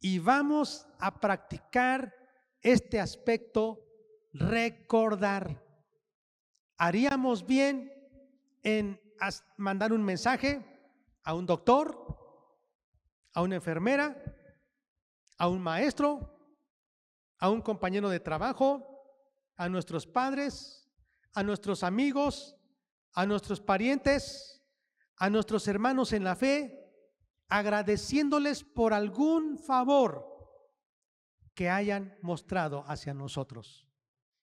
Y 0.00 0.18
vamos 0.18 0.86
a 0.98 1.20
practicar 1.20 2.14
este 2.60 3.00
aspecto, 3.00 3.80
recordar. 4.32 5.64
Haríamos 6.76 7.46
bien 7.46 7.92
en 8.62 9.00
mandar 9.56 9.92
un 9.92 10.02
mensaje 10.02 10.64
a 11.22 11.34
un 11.34 11.46
doctor, 11.46 11.96
a 13.32 13.42
una 13.42 13.54
enfermera, 13.54 14.20
a 15.38 15.48
un 15.48 15.62
maestro, 15.62 16.41
a 17.42 17.50
un 17.50 17.60
compañero 17.60 18.08
de 18.08 18.20
trabajo, 18.20 19.04
a 19.56 19.68
nuestros 19.68 20.06
padres, 20.06 20.88
a 21.34 21.42
nuestros 21.42 21.82
amigos, 21.82 22.54
a 23.14 23.26
nuestros 23.26 23.60
parientes, 23.60 24.62
a 25.16 25.28
nuestros 25.28 25.66
hermanos 25.66 26.12
en 26.12 26.22
la 26.22 26.36
fe, 26.36 26.88
agradeciéndoles 27.48 28.62
por 28.62 28.94
algún 28.94 29.58
favor 29.58 30.24
que 31.52 31.68
hayan 31.68 32.16
mostrado 32.22 32.84
hacia 32.86 33.12
nosotros 33.12 33.88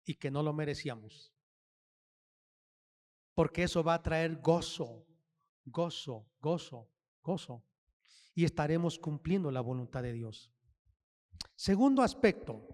y 0.05 0.15
que 0.15 0.31
no 0.31 0.45
lo 0.45 0.53
merecíamos. 0.53 1.35
Porque 3.35 3.65
eso 3.65 3.83
va 3.83 3.95
a 3.95 4.03
traer 4.05 4.37
gozo, 4.37 5.05
gozo, 5.65 6.31
gozo, 6.39 6.89
gozo. 7.21 7.65
Y 8.33 8.45
estaremos 8.45 8.97
cumpliendo 9.01 9.51
la 9.51 9.61
voluntad 9.61 10.05
de 10.05 10.13
Dios. 10.13 10.56
Segundo 11.55 12.03
aspecto, 12.03 12.67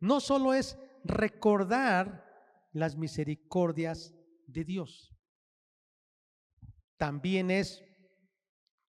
no 0.00 0.20
solo 0.20 0.54
es 0.54 0.78
recordar 1.04 2.24
las 2.72 2.96
misericordias 2.96 4.14
de 4.46 4.64
Dios. 4.64 5.14
También 6.96 7.50
es, 7.50 7.82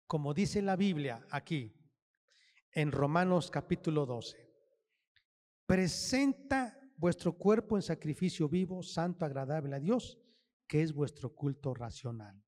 como 0.06 0.34
dice 0.34 0.62
la 0.62 0.76
Biblia 0.76 1.26
aquí, 1.30 1.72
en 2.72 2.92
Romanos 2.92 3.50
capítulo 3.50 4.06
12, 4.06 4.36
presenta 5.66 6.78
vuestro 6.96 7.36
cuerpo 7.36 7.76
en 7.76 7.82
sacrificio 7.82 8.48
vivo, 8.48 8.82
santo, 8.82 9.24
agradable 9.24 9.76
a 9.76 9.80
Dios, 9.80 10.18
que 10.66 10.82
es 10.82 10.92
vuestro 10.92 11.34
culto 11.34 11.74
racional. 11.74 12.42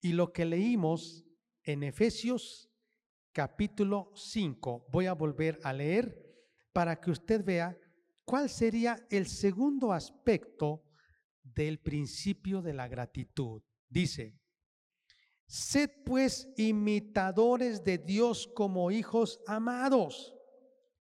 Y 0.00 0.12
lo 0.12 0.32
que 0.32 0.44
leímos 0.44 1.24
en 1.62 1.82
Efesios 1.82 2.70
capítulo 3.34 4.12
5, 4.14 4.86
voy 4.90 5.06
a 5.06 5.12
volver 5.12 5.60
a 5.62 5.74
leer 5.74 6.24
para 6.72 6.98
que 6.98 7.10
usted 7.10 7.44
vea 7.44 7.76
¿Cuál 8.24 8.48
sería 8.48 9.06
el 9.10 9.26
segundo 9.26 9.92
aspecto 9.92 10.84
del 11.42 11.78
principio 11.78 12.62
de 12.62 12.72
la 12.72 12.88
gratitud? 12.88 13.62
Dice, 13.88 14.40
sed 15.46 15.90
pues 16.06 16.50
imitadores 16.56 17.84
de 17.84 17.98
Dios 17.98 18.46
como 18.54 18.90
hijos 18.90 19.40
amados, 19.46 20.34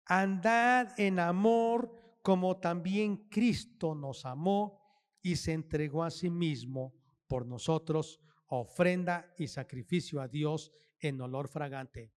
andad 0.07 0.99
en 0.99 1.19
amor 1.19 2.19
como 2.23 2.59
también 2.59 3.29
Cristo 3.29 3.95
nos 3.95 4.25
amó 4.25 4.81
y 5.23 5.37
se 5.37 5.53
entregó 5.53 6.03
a 6.03 6.11
sí 6.11 6.31
mismo 6.31 6.95
por 7.27 7.47
nosotros, 7.47 8.19
ofrenda 8.47 9.35
y 9.37 9.47
sacrificio 9.47 10.23
a 10.23 10.29
Dios 10.29 10.73
en 10.99 11.21
olor 11.21 11.49
fragante. 11.49 12.13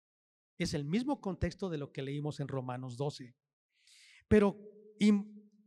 Es 0.63 0.73
el 0.73 0.85
mismo 0.85 1.19
contexto 1.19 1.69
de 1.69 1.77
lo 1.77 1.91
que 1.91 2.01
leímos 2.01 2.39
en 2.39 2.47
Romanos 2.47 2.97
12. 2.97 3.35
Pero 4.27 4.57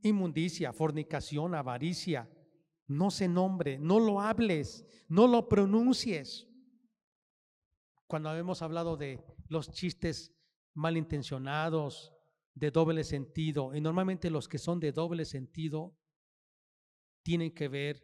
inmundicia, 0.02 0.72
fornicación, 0.72 1.54
avaricia, 1.54 2.30
no 2.86 3.10
se 3.10 3.28
nombre, 3.28 3.78
no 3.78 4.00
lo 4.00 4.20
hables, 4.20 4.86
no 5.08 5.26
lo 5.26 5.48
pronuncies. 5.48 6.48
Cuando 8.06 8.34
hemos 8.34 8.62
hablado 8.62 8.96
de 8.96 9.22
los 9.48 9.70
chistes 9.70 10.32
malintencionados, 10.74 12.12
de 12.54 12.70
doble 12.70 13.04
sentido, 13.04 13.74
y 13.74 13.80
normalmente 13.80 14.30
los 14.30 14.48
que 14.48 14.58
son 14.58 14.80
de 14.80 14.92
doble 14.92 15.26
sentido 15.26 15.94
tienen 17.22 17.52
que 17.52 17.68
ver 17.68 18.02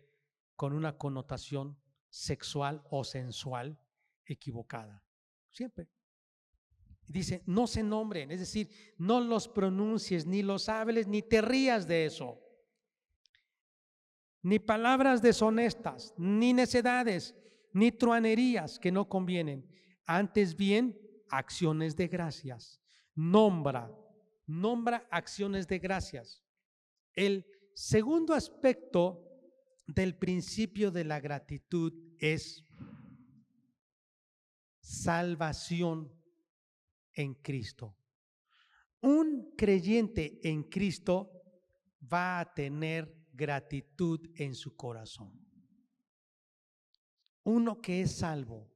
con 0.56 0.74
una 0.74 0.98
connotación 0.98 1.78
sexual 2.10 2.82
o 2.90 3.02
sensual 3.02 3.80
equivocada. 4.26 5.02
Siempre. 5.50 5.88
Dice, 7.12 7.42
no 7.44 7.66
se 7.66 7.82
nombren, 7.82 8.30
es 8.30 8.40
decir, 8.40 8.70
no 8.96 9.20
los 9.20 9.46
pronuncies, 9.46 10.24
ni 10.24 10.42
los 10.42 10.70
hables, 10.70 11.06
ni 11.06 11.20
te 11.20 11.42
rías 11.42 11.86
de 11.86 12.06
eso. 12.06 12.40
Ni 14.40 14.58
palabras 14.58 15.20
deshonestas, 15.20 16.14
ni 16.16 16.54
necedades, 16.54 17.34
ni 17.74 17.92
truanerías 17.92 18.78
que 18.78 18.90
no 18.90 19.10
convienen. 19.10 19.68
Antes 20.06 20.56
bien, 20.56 20.98
acciones 21.28 21.96
de 21.96 22.08
gracias. 22.08 22.80
Nombra, 23.14 23.94
nombra 24.46 25.06
acciones 25.10 25.68
de 25.68 25.78
gracias. 25.78 26.42
El 27.12 27.44
segundo 27.74 28.32
aspecto 28.32 29.22
del 29.86 30.16
principio 30.16 30.90
de 30.90 31.04
la 31.04 31.20
gratitud 31.20 31.92
es 32.18 32.64
salvación 34.80 36.10
en 37.14 37.34
Cristo. 37.34 37.96
Un 39.00 39.54
creyente 39.56 40.40
en 40.48 40.64
Cristo 40.64 41.42
va 42.12 42.40
a 42.40 42.54
tener 42.54 43.26
gratitud 43.32 44.20
en 44.36 44.54
su 44.54 44.76
corazón. 44.76 45.32
Uno 47.44 47.80
que 47.80 48.02
es 48.02 48.18
salvo, 48.18 48.70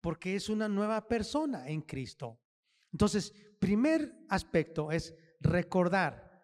porque 0.00 0.34
es 0.34 0.48
una 0.48 0.68
nueva 0.68 1.06
persona 1.06 1.68
en 1.68 1.82
Cristo. 1.82 2.40
Entonces, 2.92 3.32
primer 3.60 4.12
aspecto 4.28 4.90
es 4.90 5.14
recordar. 5.40 6.42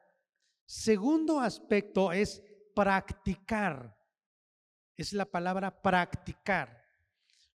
Segundo 0.64 1.40
aspecto 1.40 2.12
es 2.12 2.42
practicar. 2.74 3.96
Es 4.96 5.12
la 5.12 5.24
palabra 5.24 5.82
practicar. 5.82 6.80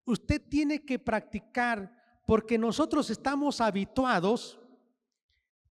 Usted 0.05 0.41
tiene 0.49 0.85
que 0.85 0.99
practicar 0.99 2.04
porque 2.25 2.57
nosotros 2.57 3.09
estamos 3.09 3.61
habituados 3.61 4.59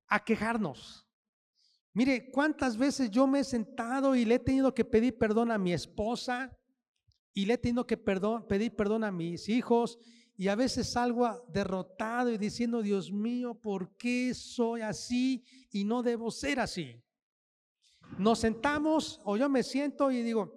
a 0.07 0.25
quejarnos. 0.25 1.05
Mire, 1.93 2.31
cuántas 2.31 2.77
veces 2.77 3.11
yo 3.11 3.27
me 3.27 3.41
he 3.41 3.45
sentado 3.45 4.15
y 4.15 4.25
le 4.25 4.37
he 4.37 4.39
tenido 4.39 4.75
que 4.75 4.85
pedir 4.85 5.17
perdón 5.17 5.51
a 5.51 5.59
mi 5.59 5.73
esposa 5.73 6.57
y 7.33 7.47
le 7.47 7.55
he 7.55 7.59
tenido 7.59 7.87
que 7.87 7.97
pedir 7.97 8.75
perdón 8.75 9.05
a 9.05 9.13
mis 9.13 9.49
hijos 9.49 9.99
y 10.37 10.49
a 10.49 10.57
veces 10.57 10.91
salgo 10.91 11.45
derrotado 11.49 12.31
y 12.31 12.39
diciendo, 12.39 12.83
Dios 12.83 13.13
mío, 13.13 13.55
¿por 13.55 13.97
qué 13.97 14.35
soy 14.35 14.81
así 14.81 15.45
y 15.71 15.85
no 15.85 16.03
debo 16.03 16.31
ser 16.31 16.59
así? 16.59 17.01
Nos 18.19 18.41
sentamos 18.41 19.21
o 19.25 19.37
yo 19.37 19.49
me 19.49 19.63
siento 19.63 20.11
y 20.11 20.23
digo, 20.23 20.53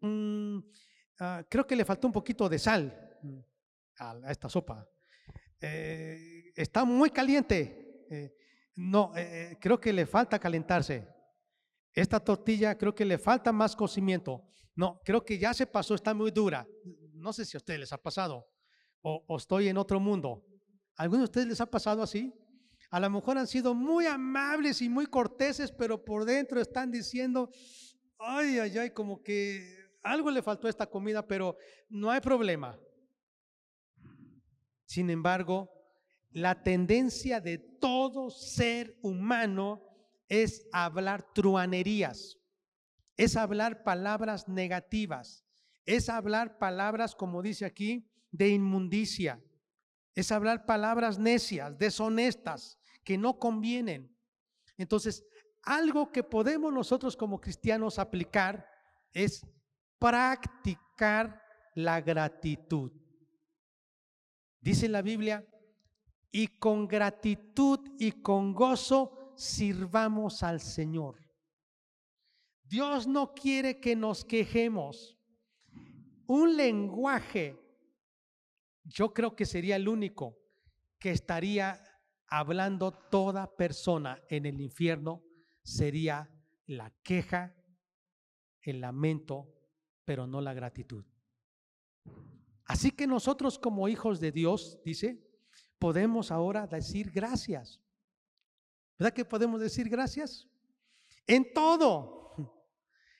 mm, 0.00 0.58
ah, 1.20 1.44
creo 1.48 1.66
que 1.66 1.76
le 1.76 1.84
faltó 1.84 2.06
un 2.06 2.12
poquito 2.12 2.48
de 2.48 2.58
sal 2.58 3.18
mm, 3.22 3.38
a 3.98 4.30
esta 4.30 4.48
sopa. 4.48 4.89
Eh, 5.60 6.52
está 6.56 6.84
muy 6.84 7.10
caliente. 7.10 8.06
Eh, 8.10 8.34
no, 8.76 9.12
eh, 9.16 9.56
creo 9.60 9.78
que 9.78 9.92
le 9.92 10.06
falta 10.06 10.38
calentarse. 10.38 11.06
Esta 11.92 12.20
tortilla 12.20 12.76
creo 12.78 12.94
que 12.94 13.04
le 13.04 13.18
falta 13.18 13.52
más 13.52 13.74
cocimiento. 13.74 14.44
No, 14.74 15.00
creo 15.04 15.24
que 15.24 15.38
ya 15.38 15.52
se 15.52 15.66
pasó, 15.66 15.94
está 15.94 16.14
muy 16.14 16.30
dura. 16.30 16.66
No 17.12 17.32
sé 17.32 17.44
si 17.44 17.56
a 17.56 17.58
ustedes 17.58 17.80
les 17.80 17.92
ha 17.92 17.98
pasado 17.98 18.46
o, 19.02 19.36
estoy 19.36 19.68
en 19.68 19.76
otro 19.76 20.00
mundo. 20.00 20.44
¿A 20.96 21.02
alguno 21.02 21.20
de 21.20 21.24
ustedes 21.24 21.46
les 21.46 21.60
ha 21.60 21.70
pasado 21.70 22.02
así? 22.02 22.32
A 22.90 23.00
lo 23.00 23.08
mejor 23.10 23.38
han 23.38 23.46
sido 23.46 23.74
muy 23.74 24.06
amables 24.06 24.82
y 24.82 24.88
muy 24.88 25.06
corteses, 25.06 25.72
pero 25.72 26.04
por 26.04 26.24
dentro 26.24 26.60
están 26.60 26.90
diciendo, 26.90 27.50
ay, 28.18 28.58
ay, 28.58 28.78
ay, 28.78 28.90
como 28.90 29.22
que 29.22 29.78
algo 30.02 30.30
le 30.30 30.42
faltó 30.42 30.66
a 30.66 30.70
esta 30.70 30.86
comida, 30.86 31.26
pero 31.26 31.56
no 31.88 32.10
hay 32.10 32.20
problema. 32.20 32.78
Sin 34.90 35.08
embargo, 35.08 35.70
la 36.32 36.64
tendencia 36.64 37.40
de 37.40 37.58
todo 37.58 38.28
ser 38.28 38.98
humano 39.02 39.80
es 40.28 40.66
hablar 40.72 41.32
truanerías, 41.32 42.40
es 43.16 43.36
hablar 43.36 43.84
palabras 43.84 44.48
negativas, 44.48 45.44
es 45.86 46.08
hablar 46.08 46.58
palabras, 46.58 47.14
como 47.14 47.40
dice 47.40 47.66
aquí, 47.66 48.10
de 48.32 48.48
inmundicia, 48.48 49.40
es 50.16 50.32
hablar 50.32 50.66
palabras 50.66 51.20
necias, 51.20 51.78
deshonestas, 51.78 52.76
que 53.04 53.16
no 53.16 53.38
convienen. 53.38 54.12
Entonces, 54.76 55.24
algo 55.62 56.10
que 56.10 56.24
podemos 56.24 56.72
nosotros 56.72 57.16
como 57.16 57.40
cristianos 57.40 58.00
aplicar 58.00 58.66
es 59.12 59.46
practicar 60.00 61.40
la 61.76 62.00
gratitud. 62.00 62.90
Dice 64.60 64.88
la 64.88 65.02
Biblia, 65.02 65.44
y 66.32 66.46
con 66.46 66.86
gratitud 66.86 67.80
y 67.98 68.12
con 68.12 68.54
gozo 68.54 69.32
sirvamos 69.36 70.42
al 70.42 70.60
Señor. 70.60 71.18
Dios 72.64 73.06
no 73.06 73.34
quiere 73.34 73.80
que 73.80 73.96
nos 73.96 74.24
quejemos. 74.24 75.18
Un 76.26 76.56
lenguaje, 76.56 77.58
yo 78.84 79.12
creo 79.12 79.34
que 79.34 79.44
sería 79.44 79.76
el 79.76 79.88
único 79.88 80.38
que 80.98 81.10
estaría 81.10 81.82
hablando 82.28 82.92
toda 82.92 83.56
persona 83.56 84.22
en 84.28 84.46
el 84.46 84.60
infierno, 84.60 85.24
sería 85.62 86.30
la 86.66 86.90
queja, 87.02 87.56
el 88.62 88.80
lamento, 88.80 89.52
pero 90.04 90.28
no 90.28 90.40
la 90.40 90.54
gratitud. 90.54 91.04
Así 92.70 92.92
que 92.92 93.04
nosotros 93.04 93.58
como 93.58 93.88
hijos 93.88 94.20
de 94.20 94.30
Dios, 94.30 94.78
dice, 94.84 95.20
podemos 95.80 96.30
ahora 96.30 96.68
decir 96.68 97.10
gracias. 97.10 97.80
¿Verdad 98.96 99.12
que 99.12 99.24
podemos 99.24 99.60
decir 99.60 99.88
gracias? 99.88 100.46
En 101.26 101.52
todo. 101.52 102.32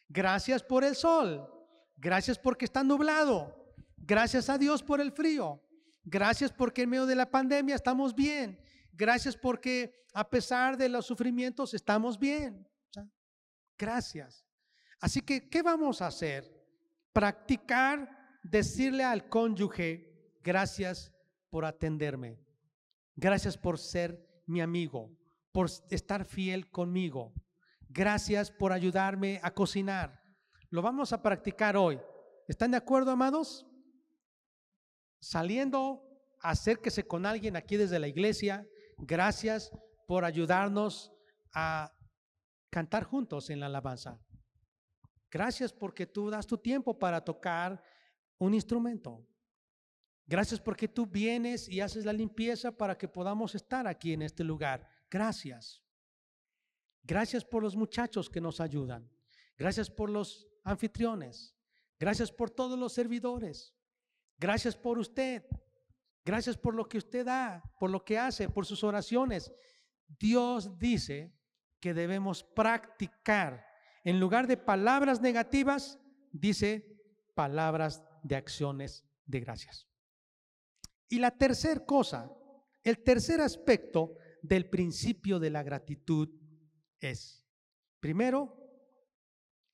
Gracias 0.08 0.62
por 0.62 0.84
el 0.84 0.94
sol. 0.94 1.52
Gracias 1.96 2.38
porque 2.38 2.64
está 2.64 2.84
nublado. 2.84 3.74
Gracias 3.96 4.48
a 4.48 4.56
Dios 4.56 4.84
por 4.84 5.00
el 5.00 5.10
frío. 5.10 5.60
Gracias 6.04 6.52
porque 6.52 6.82
en 6.82 6.90
medio 6.90 7.06
de 7.06 7.16
la 7.16 7.28
pandemia 7.28 7.74
estamos 7.74 8.14
bien. 8.14 8.56
Gracias 8.92 9.36
porque 9.36 10.06
a 10.14 10.30
pesar 10.30 10.76
de 10.76 10.88
los 10.88 11.06
sufrimientos 11.06 11.74
estamos 11.74 12.16
bien. 12.16 12.68
Gracias. 13.76 14.46
Así 15.00 15.20
que, 15.20 15.50
¿qué 15.50 15.60
vamos 15.60 16.00
a 16.00 16.06
hacer? 16.06 16.48
Practicar 17.12 18.19
decirle 18.42 19.04
al 19.04 19.28
cónyuge, 19.28 20.38
gracias 20.42 21.12
por 21.50 21.64
atenderme, 21.64 22.38
gracias 23.16 23.58
por 23.58 23.78
ser 23.78 24.42
mi 24.46 24.60
amigo, 24.60 25.16
por 25.52 25.68
estar 25.90 26.24
fiel 26.24 26.70
conmigo, 26.70 27.32
gracias 27.88 28.50
por 28.50 28.72
ayudarme 28.72 29.40
a 29.42 29.52
cocinar. 29.52 30.20
Lo 30.70 30.82
vamos 30.82 31.12
a 31.12 31.22
practicar 31.22 31.76
hoy. 31.76 32.00
¿Están 32.46 32.70
de 32.70 32.76
acuerdo, 32.76 33.10
amados? 33.10 33.66
Saliendo, 35.20 36.02
acérquese 36.40 37.06
con 37.06 37.26
alguien 37.26 37.56
aquí 37.56 37.76
desde 37.76 37.98
la 37.98 38.08
iglesia. 38.08 38.66
Gracias 38.96 39.72
por 40.06 40.24
ayudarnos 40.24 41.12
a 41.52 41.92
cantar 42.70 43.04
juntos 43.04 43.50
en 43.50 43.60
la 43.60 43.66
alabanza. 43.66 44.20
Gracias 45.30 45.72
porque 45.72 46.06
tú 46.06 46.30
das 46.30 46.46
tu 46.46 46.58
tiempo 46.58 46.98
para 46.98 47.24
tocar 47.24 47.82
un 48.40 48.54
instrumento. 48.54 49.26
Gracias 50.26 50.60
porque 50.60 50.88
tú 50.88 51.06
vienes 51.06 51.68
y 51.68 51.80
haces 51.80 52.04
la 52.04 52.12
limpieza 52.12 52.72
para 52.72 52.96
que 52.96 53.08
podamos 53.08 53.54
estar 53.54 53.86
aquí 53.86 54.12
en 54.12 54.22
este 54.22 54.42
lugar. 54.42 54.88
Gracias. 55.10 55.82
Gracias 57.02 57.44
por 57.44 57.62
los 57.62 57.76
muchachos 57.76 58.30
que 58.30 58.40
nos 58.40 58.60
ayudan. 58.60 59.10
Gracias 59.58 59.90
por 59.90 60.08
los 60.08 60.48
anfitriones. 60.64 61.54
Gracias 61.98 62.32
por 62.32 62.50
todos 62.50 62.78
los 62.78 62.92
servidores. 62.92 63.74
Gracias 64.38 64.76
por 64.76 64.98
usted. 64.98 65.44
Gracias 66.24 66.56
por 66.56 66.74
lo 66.74 66.88
que 66.88 66.98
usted 66.98 67.26
da, 67.26 67.62
por 67.78 67.90
lo 67.90 68.04
que 68.04 68.18
hace, 68.18 68.48
por 68.48 68.64
sus 68.64 68.84
oraciones. 68.84 69.52
Dios 70.06 70.78
dice 70.78 71.34
que 71.78 71.92
debemos 71.92 72.42
practicar. 72.42 73.66
En 74.04 74.18
lugar 74.20 74.46
de 74.46 74.56
palabras 74.56 75.20
negativas, 75.20 75.98
dice 76.32 76.86
palabras 77.34 78.02
de 78.22 78.36
acciones 78.36 79.04
de 79.26 79.40
gracias. 79.40 79.88
Y 81.08 81.18
la 81.18 81.30
tercera 81.30 81.84
cosa, 81.84 82.30
el 82.82 83.02
tercer 83.02 83.40
aspecto 83.40 84.16
del 84.42 84.68
principio 84.68 85.38
de 85.38 85.50
la 85.50 85.62
gratitud 85.62 86.28
es, 87.00 87.44
primero, 87.98 88.56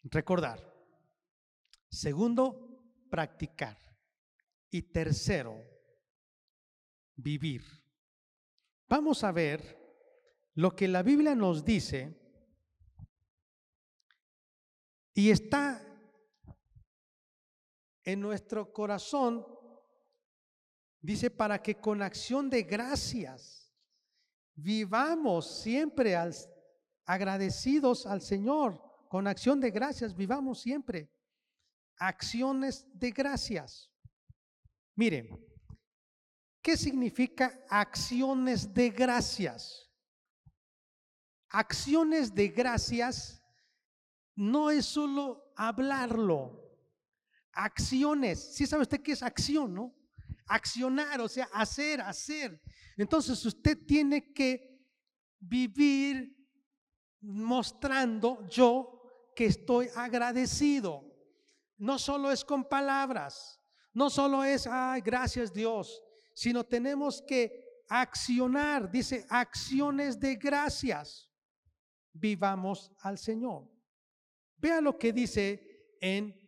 recordar. 0.02 0.74
Segundo, 1.90 2.82
practicar. 3.10 3.78
Y 4.70 4.82
tercero, 4.82 5.62
vivir. 7.14 7.62
Vamos 8.88 9.24
a 9.24 9.32
ver 9.32 9.78
lo 10.54 10.74
que 10.74 10.88
la 10.88 11.02
Biblia 11.02 11.34
nos 11.34 11.64
dice 11.64 12.18
y 15.14 15.30
está 15.30 15.82
en 18.06 18.20
nuestro 18.20 18.72
corazón, 18.72 19.46
dice, 21.02 21.30
para 21.30 21.60
que 21.60 21.74
con 21.74 22.00
acción 22.00 22.48
de 22.48 22.62
gracias 22.62 23.70
vivamos 24.54 25.60
siempre 25.60 26.16
agradecidos 27.04 28.06
al 28.06 28.22
Señor, 28.22 28.80
con 29.10 29.26
acción 29.26 29.60
de 29.60 29.70
gracias 29.70 30.16
vivamos 30.16 30.60
siempre 30.60 31.10
acciones 31.98 32.86
de 32.92 33.10
gracias. 33.10 33.90
Miren, 34.94 35.28
¿qué 36.62 36.76
significa 36.76 37.64
acciones 37.68 38.72
de 38.72 38.90
gracias? 38.90 39.90
Acciones 41.48 42.34
de 42.34 42.48
gracias 42.48 43.42
no 44.34 44.70
es 44.70 44.84
solo 44.86 45.52
hablarlo, 45.56 46.65
acciones. 47.56 48.54
Sí 48.54 48.66
sabe 48.66 48.82
usted 48.82 49.00
qué 49.00 49.12
es 49.12 49.22
acción, 49.22 49.74
¿no? 49.74 49.94
Accionar, 50.46 51.20
o 51.20 51.28
sea, 51.28 51.48
hacer, 51.52 52.00
hacer. 52.00 52.60
Entonces 52.96 53.44
usted 53.44 53.78
tiene 53.84 54.32
que 54.32 54.78
vivir 55.40 56.36
mostrando 57.20 58.46
yo 58.48 59.32
que 59.34 59.46
estoy 59.46 59.88
agradecido. 59.96 61.02
No 61.78 61.98
solo 61.98 62.30
es 62.30 62.44
con 62.44 62.64
palabras, 62.64 63.60
no 63.92 64.08
solo 64.08 64.44
es, 64.44 64.66
ay, 64.66 65.00
gracias 65.00 65.52
Dios, 65.52 66.02
sino 66.34 66.64
tenemos 66.64 67.22
que 67.22 67.64
accionar, 67.88 68.90
dice, 68.90 69.26
acciones 69.28 70.18
de 70.20 70.36
gracias. 70.36 71.30
Vivamos 72.12 72.92
al 73.00 73.18
Señor. 73.18 73.70
Vea 74.56 74.80
lo 74.80 74.98
que 74.98 75.12
dice 75.12 75.96
en 76.00 76.45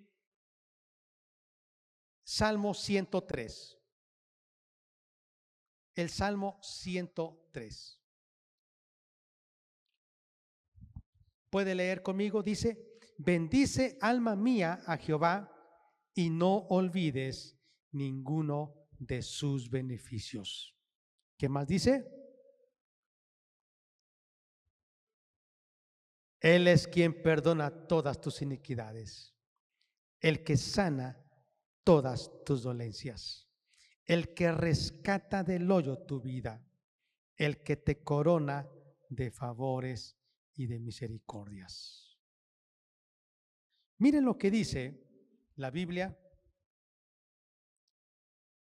Salmo 2.30 2.74
103. 2.74 3.78
El 5.94 6.10
Salmo 6.10 6.58
103. 6.60 8.02
¿Puede 11.48 11.74
leer 11.74 12.02
conmigo? 12.02 12.42
Dice, 12.42 12.98
bendice 13.16 13.96
alma 14.02 14.36
mía 14.36 14.82
a 14.86 14.98
Jehová 14.98 15.50
y 16.14 16.28
no 16.28 16.66
olvides 16.68 17.58
ninguno 17.92 18.74
de 18.98 19.22
sus 19.22 19.70
beneficios. 19.70 20.76
¿Qué 21.38 21.48
más 21.48 21.66
dice? 21.66 22.06
Él 26.40 26.68
es 26.68 26.86
quien 26.86 27.22
perdona 27.22 27.86
todas 27.86 28.20
tus 28.20 28.42
iniquidades, 28.42 29.34
el 30.20 30.44
que 30.44 30.58
sana 30.58 31.24
todas 31.88 32.30
tus 32.44 32.64
dolencias, 32.64 33.48
el 34.04 34.34
que 34.34 34.52
rescata 34.52 35.42
del 35.42 35.70
hoyo 35.70 35.96
tu 35.96 36.20
vida, 36.20 36.62
el 37.34 37.62
que 37.62 37.78
te 37.78 38.04
corona 38.04 38.68
de 39.08 39.30
favores 39.30 40.14
y 40.54 40.66
de 40.66 40.80
misericordias. 40.80 42.20
Miren 43.96 44.26
lo 44.26 44.36
que 44.36 44.50
dice 44.50 45.02
la 45.56 45.70
Biblia 45.70 46.14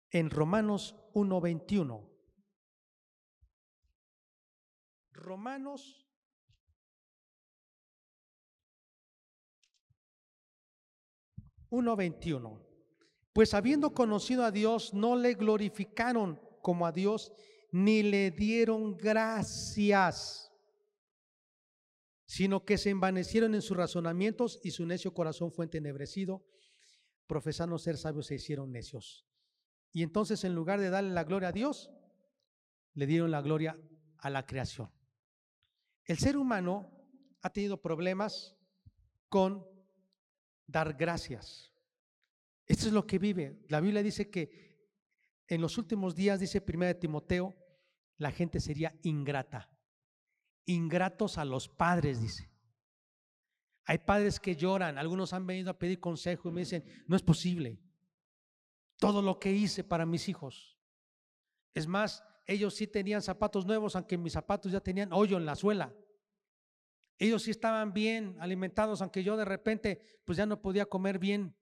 en 0.09 0.31
Romanos 0.31 0.97
1:21. 1.13 2.09
Romanos 5.13 6.07
uno 11.69 11.97
pues 13.33 13.55
habiendo 13.55 13.95
conocido 13.95 14.45
a 14.45 14.51
Dios, 14.51 14.93
no 14.95 15.17
le 15.17 15.35
glorificaron 15.35 16.41
como 16.63 16.87
a 16.87 16.93
Dios, 16.93 17.33
ni 17.73 18.03
le 18.03 18.31
dieron 18.31 18.97
gracias, 18.97 20.53
sino 22.27 22.65
que 22.65 22.79
se 22.79 22.91
envanecieron 22.91 23.55
en 23.55 23.63
sus 23.63 23.77
razonamientos 23.77 24.61
y 24.63 24.73
su 24.73 24.87
necio 24.87 25.15
corazón 25.15 25.53
fue 25.53 25.65
entenebrecido, 25.67 26.45
profesando 27.27 27.79
ser 27.79 27.97
sabios 27.97 28.27
se 28.27 28.35
hicieron 28.37 28.73
necios. 28.73 29.27
Y 29.93 30.03
entonces 30.03 30.45
en 30.45 30.55
lugar 30.55 30.81
de 30.81 30.91
darle 30.91 31.11
la 31.11 31.25
gloria 31.25 31.49
a 31.49 31.53
Dios, 31.53 31.91
le 32.95 33.07
dieron 33.07 33.31
la 33.31 33.43
gloria 33.43 33.79
a 34.19 34.31
la 34.31 34.47
creación. 34.47 34.91
El 36.05 36.19
ser 36.19 36.37
humano 36.37 36.91
ha 37.43 37.51
tenido 37.51 37.81
problemas 37.81 38.57
con 39.29 39.65
dar 40.67 40.95
gracias. 40.95 41.73
Esto 42.71 42.87
es 42.87 42.93
lo 42.93 43.05
que 43.05 43.19
vive. 43.19 43.59
La 43.67 43.81
Biblia 43.81 44.01
dice 44.01 44.31
que 44.31 44.79
en 45.49 45.61
los 45.61 45.77
últimos 45.77 46.15
días, 46.15 46.39
dice 46.39 46.65
1 46.65 46.99
Timoteo, 46.99 47.53
la 48.17 48.31
gente 48.31 48.61
sería 48.61 48.95
ingrata. 49.03 49.77
Ingratos 50.67 51.37
a 51.37 51.45
los 51.45 51.69
padres, 51.69 52.23
dice. 52.23 52.49
Hay 53.87 53.99
padres 53.99 54.39
que 54.39 54.55
lloran, 54.55 54.99
algunos 54.99 55.33
han 55.33 55.49
venido 55.49 55.69
a 55.69 55.79
pedir 55.81 55.99
consejo 55.99 56.49
y 56.49 56.53
me 56.53 56.61
dicen, 56.61 56.85
no 57.09 57.17
es 57.17 57.23
posible. 57.23 57.83
Todo 58.99 59.21
lo 59.21 59.41
que 59.41 59.51
hice 59.51 59.83
para 59.83 60.07
mis 60.07 60.29
hijos. 60.29 60.79
Es 61.75 61.89
más, 61.89 62.23
ellos 62.47 62.77
sí 62.77 62.87
tenían 62.87 63.21
zapatos 63.21 63.67
nuevos, 63.67 63.97
aunque 63.97 64.17
mis 64.17 64.35
zapatos 64.35 64.71
ya 64.71 64.81
tenían 64.81 65.13
hoyo 65.13 65.39
en 65.39 65.45
la 65.45 65.57
suela. 65.57 65.93
Ellos 67.19 67.43
sí 67.43 67.51
estaban 67.51 67.93
bien 67.93 68.37
alimentados, 68.39 69.03
aunque 69.03 69.25
yo 69.25 69.37
de 69.37 69.45
repente 69.45 70.21
pues 70.25 70.39
ya 70.39 70.47
no 70.47 70.63
podía 70.63 70.87
comer 70.87 71.19
bien. 71.19 71.57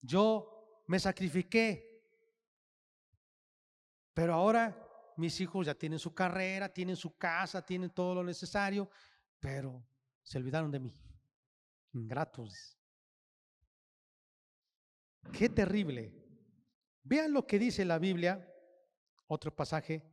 Yo 0.00 0.82
me 0.86 0.98
sacrifiqué, 0.98 2.02
pero 4.14 4.34
ahora 4.34 4.76
mis 5.16 5.40
hijos 5.40 5.66
ya 5.66 5.74
tienen 5.74 5.98
su 5.98 6.14
carrera, 6.14 6.72
tienen 6.72 6.96
su 6.96 7.16
casa, 7.16 7.64
tienen 7.64 7.90
todo 7.90 8.14
lo 8.14 8.24
necesario, 8.24 8.90
pero 9.40 9.84
se 10.22 10.38
olvidaron 10.38 10.70
de 10.70 10.80
mí. 10.80 10.94
Ingratos. 11.92 12.78
Qué 15.32 15.48
terrible. 15.48 16.14
Vean 17.02 17.32
lo 17.32 17.46
que 17.46 17.58
dice 17.58 17.84
la 17.84 17.98
Biblia, 17.98 18.46
otro 19.26 19.54
pasaje 19.54 20.04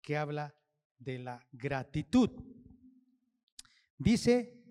que 0.00 0.16
habla 0.16 0.54
de 0.98 1.18
la 1.18 1.46
gratitud. 1.52 2.30
Dice 3.98 4.62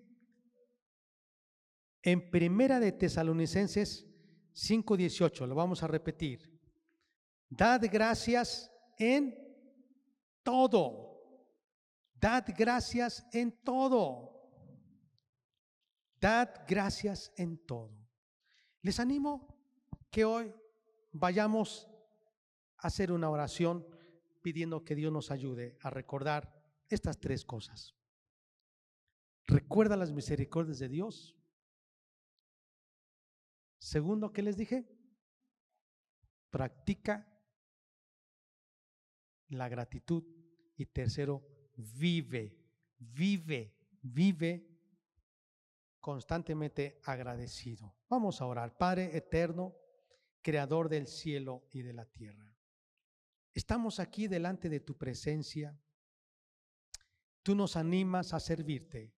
en 2.02 2.30
Primera 2.30 2.80
de 2.80 2.92
Tesalonicenses 2.92 4.11
5.18, 4.54 5.46
lo 5.46 5.54
vamos 5.54 5.82
a 5.82 5.86
repetir. 5.86 6.60
Dad 7.48 7.82
gracias 7.90 8.70
en 8.98 9.34
todo. 10.42 11.12
Dad 12.14 12.44
gracias 12.56 13.26
en 13.32 13.52
todo. 13.62 14.32
Dad 16.20 16.50
gracias 16.68 17.32
en 17.36 17.58
todo. 17.58 17.90
Les 18.82 19.00
animo 19.00 19.48
que 20.10 20.24
hoy 20.24 20.54
vayamos 21.12 21.88
a 22.78 22.88
hacer 22.88 23.12
una 23.12 23.30
oración 23.30 23.86
pidiendo 24.42 24.84
que 24.84 24.94
Dios 24.94 25.12
nos 25.12 25.30
ayude 25.30 25.76
a 25.80 25.90
recordar 25.90 26.52
estas 26.88 27.18
tres 27.18 27.44
cosas. 27.44 27.94
Recuerda 29.46 29.96
las 29.96 30.12
misericordias 30.12 30.78
de 30.78 30.88
Dios. 30.88 31.36
Segundo, 33.82 34.32
¿qué 34.32 34.42
les 34.42 34.56
dije? 34.56 34.86
Practica 36.50 37.28
la 39.48 39.68
gratitud. 39.68 40.22
Y 40.76 40.86
tercero, 40.86 41.44
vive, 41.76 42.56
vive, 42.96 43.74
vive 44.00 44.68
constantemente 45.98 47.00
agradecido. 47.04 47.96
Vamos 48.08 48.40
a 48.40 48.46
orar. 48.46 48.78
Padre 48.78 49.16
eterno, 49.16 49.74
creador 50.42 50.88
del 50.88 51.08
cielo 51.08 51.66
y 51.72 51.82
de 51.82 51.92
la 51.92 52.06
tierra. 52.06 52.56
Estamos 53.52 53.98
aquí 53.98 54.28
delante 54.28 54.68
de 54.68 54.78
tu 54.78 54.96
presencia. 54.96 55.76
Tú 57.42 57.56
nos 57.56 57.76
animas 57.76 58.32
a 58.32 58.38
servirte. 58.38 59.12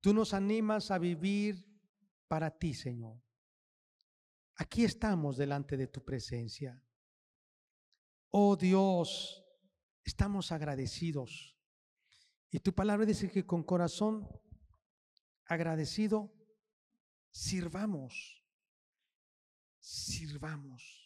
Tú 0.00 0.14
nos 0.14 0.32
animas 0.32 0.92
a 0.92 0.98
vivir 0.98 1.66
para 2.28 2.56
ti, 2.56 2.72
Señor. 2.72 3.23
Aquí 4.56 4.84
estamos 4.84 5.36
delante 5.36 5.76
de 5.76 5.88
tu 5.88 6.04
presencia. 6.04 6.80
Oh 8.30 8.56
Dios, 8.56 9.44
estamos 10.04 10.52
agradecidos. 10.52 11.56
Y 12.50 12.60
tu 12.60 12.72
palabra 12.72 13.04
dice 13.04 13.30
que 13.30 13.44
con 13.44 13.64
corazón 13.64 14.28
agradecido 15.46 16.32
sirvamos, 17.30 18.44
sirvamos. 19.80 21.00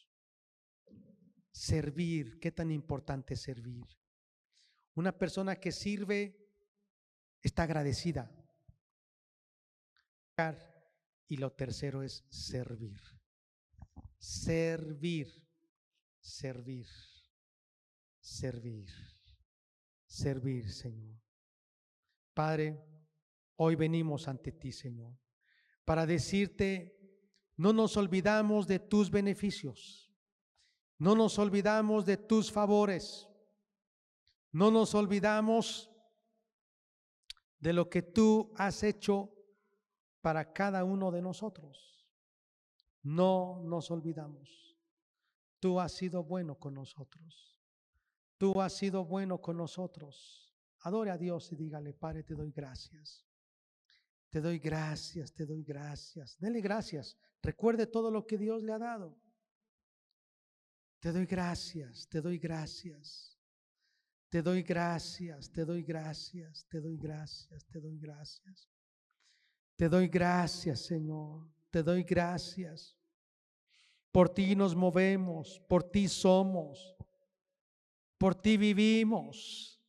Servir, 1.50 2.38
qué 2.38 2.52
tan 2.52 2.70
importante 2.70 3.34
es 3.34 3.42
servir. 3.42 3.84
Una 4.94 5.16
persona 5.16 5.56
que 5.56 5.72
sirve 5.72 6.48
está 7.42 7.64
agradecida. 7.64 8.30
Y 11.26 11.36
lo 11.38 11.52
tercero 11.52 12.02
es 12.02 12.24
servir. 12.30 13.17
Servir, 14.18 15.28
servir, 16.20 16.86
servir, 18.20 18.88
servir, 20.06 20.70
Señor. 20.70 21.20
Padre, 22.34 22.78
hoy 23.56 23.76
venimos 23.76 24.28
ante 24.28 24.52
ti, 24.52 24.72
Señor, 24.72 25.16
para 25.84 26.06
decirte, 26.06 26.98
no 27.56 27.72
nos 27.72 27.96
olvidamos 27.96 28.66
de 28.66 28.78
tus 28.78 29.10
beneficios, 29.10 30.12
no 30.98 31.14
nos 31.14 31.38
olvidamos 31.38 32.04
de 32.04 32.16
tus 32.16 32.52
favores, 32.52 33.28
no 34.52 34.70
nos 34.70 34.94
olvidamos 34.94 35.90
de 37.58 37.72
lo 37.72 37.88
que 37.88 38.02
tú 38.02 38.52
has 38.56 38.82
hecho 38.82 39.32
para 40.20 40.52
cada 40.52 40.84
uno 40.84 41.10
de 41.10 41.22
nosotros. 41.22 41.97
No 43.02 43.62
nos 43.64 43.90
olvidamos. 43.90 44.76
Tú 45.60 45.80
has 45.80 45.92
sido 45.92 46.22
bueno 46.22 46.58
con 46.58 46.74
nosotros. 46.74 47.58
Tú 48.36 48.60
has 48.60 48.76
sido 48.76 49.04
bueno 49.04 49.40
con 49.40 49.56
nosotros. 49.56 50.54
Adore 50.80 51.10
a 51.10 51.18
Dios 51.18 51.50
y 51.52 51.56
dígale, 51.56 51.92
Padre, 51.94 52.22
te 52.22 52.34
doy 52.34 52.52
gracias. 52.52 53.26
Te 54.30 54.40
doy 54.40 54.58
gracias, 54.58 55.32
te 55.32 55.46
doy 55.46 55.64
gracias. 55.64 56.38
Dele 56.38 56.60
gracias. 56.60 57.16
Recuerde 57.42 57.86
todo 57.86 58.10
lo 58.10 58.26
que 58.26 58.38
Dios 58.38 58.62
le 58.62 58.72
ha 58.72 58.78
dado. 58.78 59.18
Te 61.00 61.12
doy 61.12 61.26
gracias, 61.26 62.08
te 62.08 62.20
doy 62.20 62.38
gracias. 62.38 63.38
Te 64.28 64.42
doy 64.42 64.62
gracias, 64.62 65.50
te 65.50 65.64
doy 65.64 65.82
gracias, 65.82 66.66
te 66.68 66.80
doy 66.80 66.98
gracias, 66.98 67.64
te 67.66 67.80
doy 67.80 67.98
gracias. 67.98 68.68
Te 69.76 69.88
doy 69.88 70.08
gracias, 70.08 70.80
Señor. 70.84 71.48
Te 71.70 71.82
doy 71.82 72.02
gracias. 72.02 72.96
Por 74.10 74.28
ti 74.28 74.56
nos 74.56 74.74
movemos, 74.74 75.60
por 75.68 75.82
ti 75.84 76.08
somos, 76.08 76.96
por 78.16 78.34
ti 78.34 78.56
vivimos. 78.56 79.80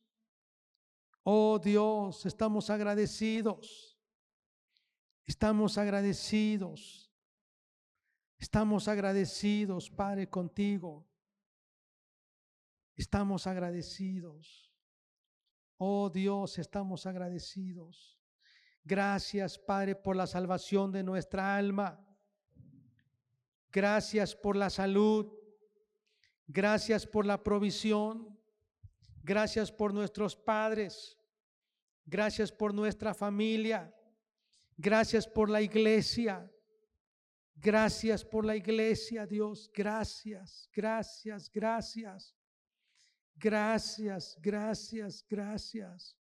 Oh 1.22 1.58
Dios, 1.58 2.26
estamos 2.26 2.70
agradecidos. 2.70 3.98
Estamos 5.26 5.78
agradecidos. 5.78 7.10
Estamos 8.38 8.88
agradecidos, 8.88 9.90
Padre, 9.90 10.28
contigo. 10.28 11.06
Estamos 12.96 13.46
agradecidos. 13.46 14.70
Oh 15.78 16.10
Dios, 16.10 16.58
estamos 16.58 17.06
agradecidos. 17.06 18.19
Gracias, 18.84 19.58
Padre, 19.58 19.94
por 19.94 20.16
la 20.16 20.26
salvación 20.26 20.90
de 20.92 21.02
nuestra 21.02 21.56
alma. 21.56 22.04
Gracias 23.72 24.34
por 24.34 24.56
la 24.56 24.70
salud. 24.70 25.32
Gracias 26.46 27.06
por 27.06 27.26
la 27.26 27.42
provisión. 27.42 28.38
Gracias 29.22 29.70
por 29.70 29.94
nuestros 29.94 30.34
padres. 30.34 31.18
Gracias 32.06 32.50
por 32.50 32.74
nuestra 32.74 33.14
familia. 33.14 33.94
Gracias 34.76 35.28
por 35.28 35.48
la 35.50 35.62
iglesia. 35.62 36.50
Gracias 37.54 38.24
por 38.24 38.46
la 38.46 38.56
iglesia, 38.56 39.26
Dios. 39.26 39.70
Gracias, 39.74 40.68
gracias, 40.72 41.50
gracias. 41.50 42.34
Gracias, 43.36 44.38
gracias, 44.40 45.24
gracias. 45.28 46.19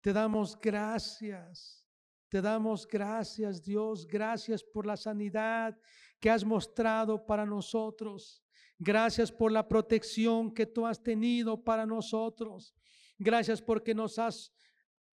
Te 0.00 0.12
damos 0.12 0.58
gracias. 0.60 1.84
Te 2.28 2.42
damos 2.42 2.86
gracias, 2.86 3.62
Dios. 3.62 4.06
Gracias 4.06 4.62
por 4.62 4.86
la 4.86 4.96
sanidad 4.96 5.78
que 6.20 6.30
has 6.30 6.44
mostrado 6.44 7.24
para 7.24 7.46
nosotros. 7.46 8.42
Gracias 8.78 9.32
por 9.32 9.50
la 9.50 9.66
protección 9.66 10.52
que 10.52 10.66
tú 10.66 10.86
has 10.86 11.02
tenido 11.02 11.62
para 11.62 11.84
nosotros. 11.86 12.74
Gracias 13.18 13.60
porque 13.60 13.94
nos 13.94 14.18
has 14.18 14.52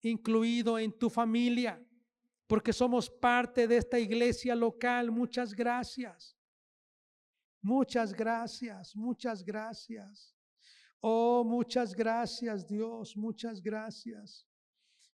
incluido 0.01 0.77
en 0.77 0.91
tu 0.91 1.09
familia, 1.09 1.81
porque 2.47 2.73
somos 2.73 3.09
parte 3.09 3.67
de 3.67 3.77
esta 3.77 3.99
iglesia 3.99 4.55
local. 4.55 5.11
Muchas 5.11 5.53
gracias. 5.53 6.37
Muchas 7.61 8.11
gracias, 8.11 8.93
muchas 8.93 9.41
gracias. 9.41 10.35
Oh, 10.99 11.45
muchas 11.45 11.95
gracias 11.95 12.67
Dios, 12.67 13.15
muchas 13.15 13.61
gracias. 13.61 14.45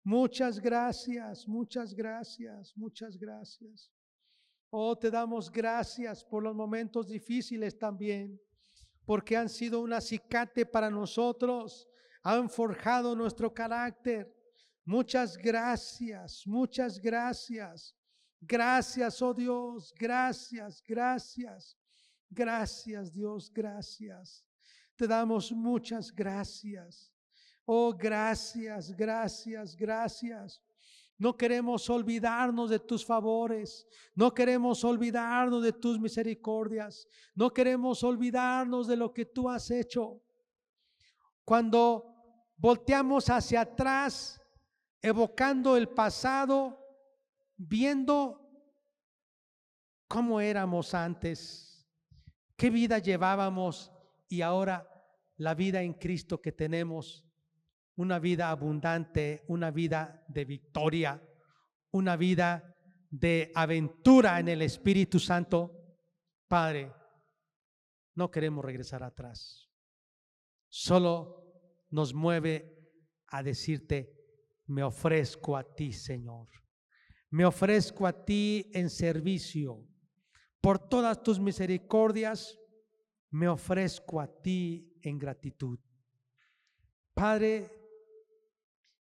Muchas 0.09 0.59
gracias, 0.59 1.47
muchas 1.47 1.93
gracias, 1.93 2.75
muchas 2.75 3.19
gracias. 3.19 3.93
Oh, 4.71 4.97
te 4.97 5.11
damos 5.11 5.53
gracias 5.53 6.25
por 6.25 6.43
los 6.43 6.55
momentos 6.55 7.09
difíciles 7.09 7.79
también, 7.79 8.41
porque 9.05 9.37
han 9.37 9.51
sido 9.51 9.83
un 9.83 9.93
acicate 9.93 10.65
para 10.65 10.89
nosotros, 10.89 11.87
han 12.23 12.49
forjado 12.49 13.15
nuestro 13.15 13.53
carácter. 13.53 14.35
Muchas 14.83 15.37
gracias, 15.37 16.47
muchas 16.47 16.99
gracias. 16.99 17.95
Gracias, 18.41 19.21
oh 19.21 19.35
Dios, 19.35 19.93
gracias, 19.95 20.83
gracias. 20.89 21.77
Gracias, 22.31 23.13
Dios, 23.13 23.53
gracias. 23.53 24.43
Te 24.97 25.07
damos 25.07 25.53
muchas 25.53 26.11
gracias. 26.11 27.13
Oh, 27.71 27.93
gracias, 27.93 28.97
gracias, 28.97 29.77
gracias. 29.77 30.63
No 31.19 31.37
queremos 31.37 31.91
olvidarnos 31.91 32.71
de 32.71 32.79
tus 32.79 33.05
favores. 33.05 33.87
No 34.15 34.33
queremos 34.33 34.83
olvidarnos 34.85 35.63
de 35.63 35.75
tus 35.75 36.01
misericordias. 36.01 37.07
No 37.35 37.51
queremos 37.51 38.03
olvidarnos 38.03 38.87
de 38.87 38.97
lo 38.97 39.13
que 39.13 39.27
tú 39.27 39.51
has 39.51 39.71
hecho. 39.71 40.23
Cuando 41.45 42.07
volteamos 42.57 43.29
hacia 43.29 43.61
atrás, 43.61 44.41
evocando 45.03 45.77
el 45.77 45.91
pasado, 45.91 46.83
viendo 47.55 48.51
cómo 50.07 50.41
éramos 50.41 50.95
antes, 50.95 51.87
qué 52.57 52.71
vida 52.71 52.99
llevábamos 52.99 53.93
y 54.27 54.41
ahora 54.41 54.89
la 55.37 55.55
vida 55.55 55.83
en 55.83 55.93
Cristo 55.93 56.41
que 56.41 56.53
tenemos, 56.53 57.28
una 57.99 58.21
vida 58.21 58.51
abundante, 58.51 59.45
una 59.49 59.73
vida 59.73 60.25
de 60.29 60.45
victoria, 60.45 61.21
una 61.91 62.17
vida 62.17 62.77
de 63.11 63.51
aventura 63.57 64.39
en 64.39 64.47
el 64.47 64.63
Espíritu 64.63 65.19
Santo. 65.19 65.99
Padre, 66.47 66.93
no 68.15 68.31
queremos 68.31 68.65
regresar 68.65 69.03
atrás. 69.03 69.69
Solo 70.69 71.43
nos 71.91 72.15
mueve 72.15 72.73
a 73.27 73.43
decirte, 73.43 74.15
me 74.67 74.85
ofrezco 74.85 75.57
a 75.57 75.65
ti, 75.75 75.93
Señor. 75.93 76.47
Me 77.31 77.45
ofrezco 77.45 78.07
a 78.07 78.25
ti 78.25 78.71
en 78.75 78.91
servicio. 78.91 79.85
Por 80.61 80.79
todas 80.79 81.21
tus 81.21 81.41
misericordias, 81.41 82.57
me 83.31 83.49
ofrezco 83.49 84.21
a 84.21 84.29
ti 84.41 84.97
en 85.03 85.19
gratitud. 85.19 85.81
Padre, 87.13 87.78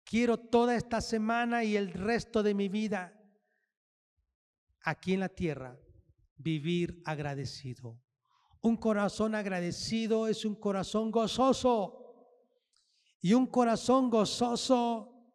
quiero 0.06 0.38
toda 0.38 0.76
esta 0.76 1.02
semana 1.02 1.64
y 1.64 1.76
el 1.76 1.92
resto 1.92 2.44
de 2.44 2.54
mi 2.54 2.70
vida 2.70 3.14
aquí 4.82 5.14
en 5.14 5.20
la 5.20 5.30
tierra 5.30 5.78
vivir 6.38 7.02
agradecido. 7.06 8.00
Un 8.62 8.78
corazón 8.78 9.36
agradecido 9.36 10.28
es 10.28 10.46
un 10.46 10.56
corazón 10.56 11.12
gozoso. 11.12 12.02
Y 13.20 13.34
un 13.34 13.48
corazón 13.48 14.10
gozoso 14.10 15.34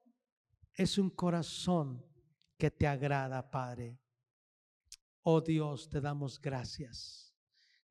es 0.74 0.96
un 0.96 1.10
corazón 1.10 2.04
que 2.56 2.70
te 2.70 2.86
agrada, 2.86 3.50
Padre. 3.50 3.98
Oh 5.22 5.40
Dios, 5.40 5.88
te 5.88 6.00
damos 6.00 6.40
gracias. 6.40 7.34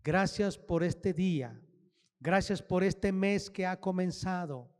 Gracias 0.01 0.57
por 0.57 0.83
este 0.83 1.13
día. 1.13 1.61
Gracias 2.19 2.61
por 2.61 2.83
este 2.83 3.11
mes 3.11 3.49
que 3.49 3.65
ha 3.65 3.79
comenzado. 3.79 4.73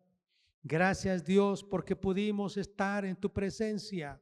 Gracias 0.62 1.24
Dios 1.24 1.64
porque 1.64 1.95
pudimos 1.95 2.57
estar 2.57 3.05
en 3.05 3.16
tu 3.16 3.32
presencia. 3.32 4.22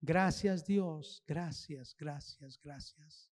Gracias 0.00 0.64
Dios. 0.64 1.22
Gracias, 1.26 1.94
gracias, 1.98 2.58
gracias. 2.62 3.30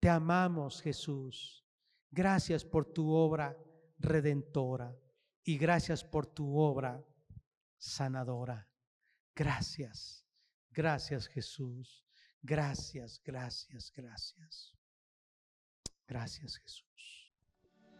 Te 0.00 0.08
amamos 0.08 0.80
Jesús. 0.80 1.64
Gracias 2.10 2.64
por 2.64 2.86
tu 2.86 3.10
obra 3.12 3.56
redentora 3.98 4.96
y 5.42 5.58
gracias 5.58 6.04
por 6.04 6.26
tu 6.26 6.56
obra 6.58 7.04
sanadora. 7.76 8.68
Gracias, 9.34 10.24
gracias 10.70 11.28
Jesús. 11.28 12.04
Gracias, 12.42 13.20
gracias, 13.24 13.92
gracias. 13.92 14.74
Gracias 16.06 16.56
Jesús. 16.56 16.85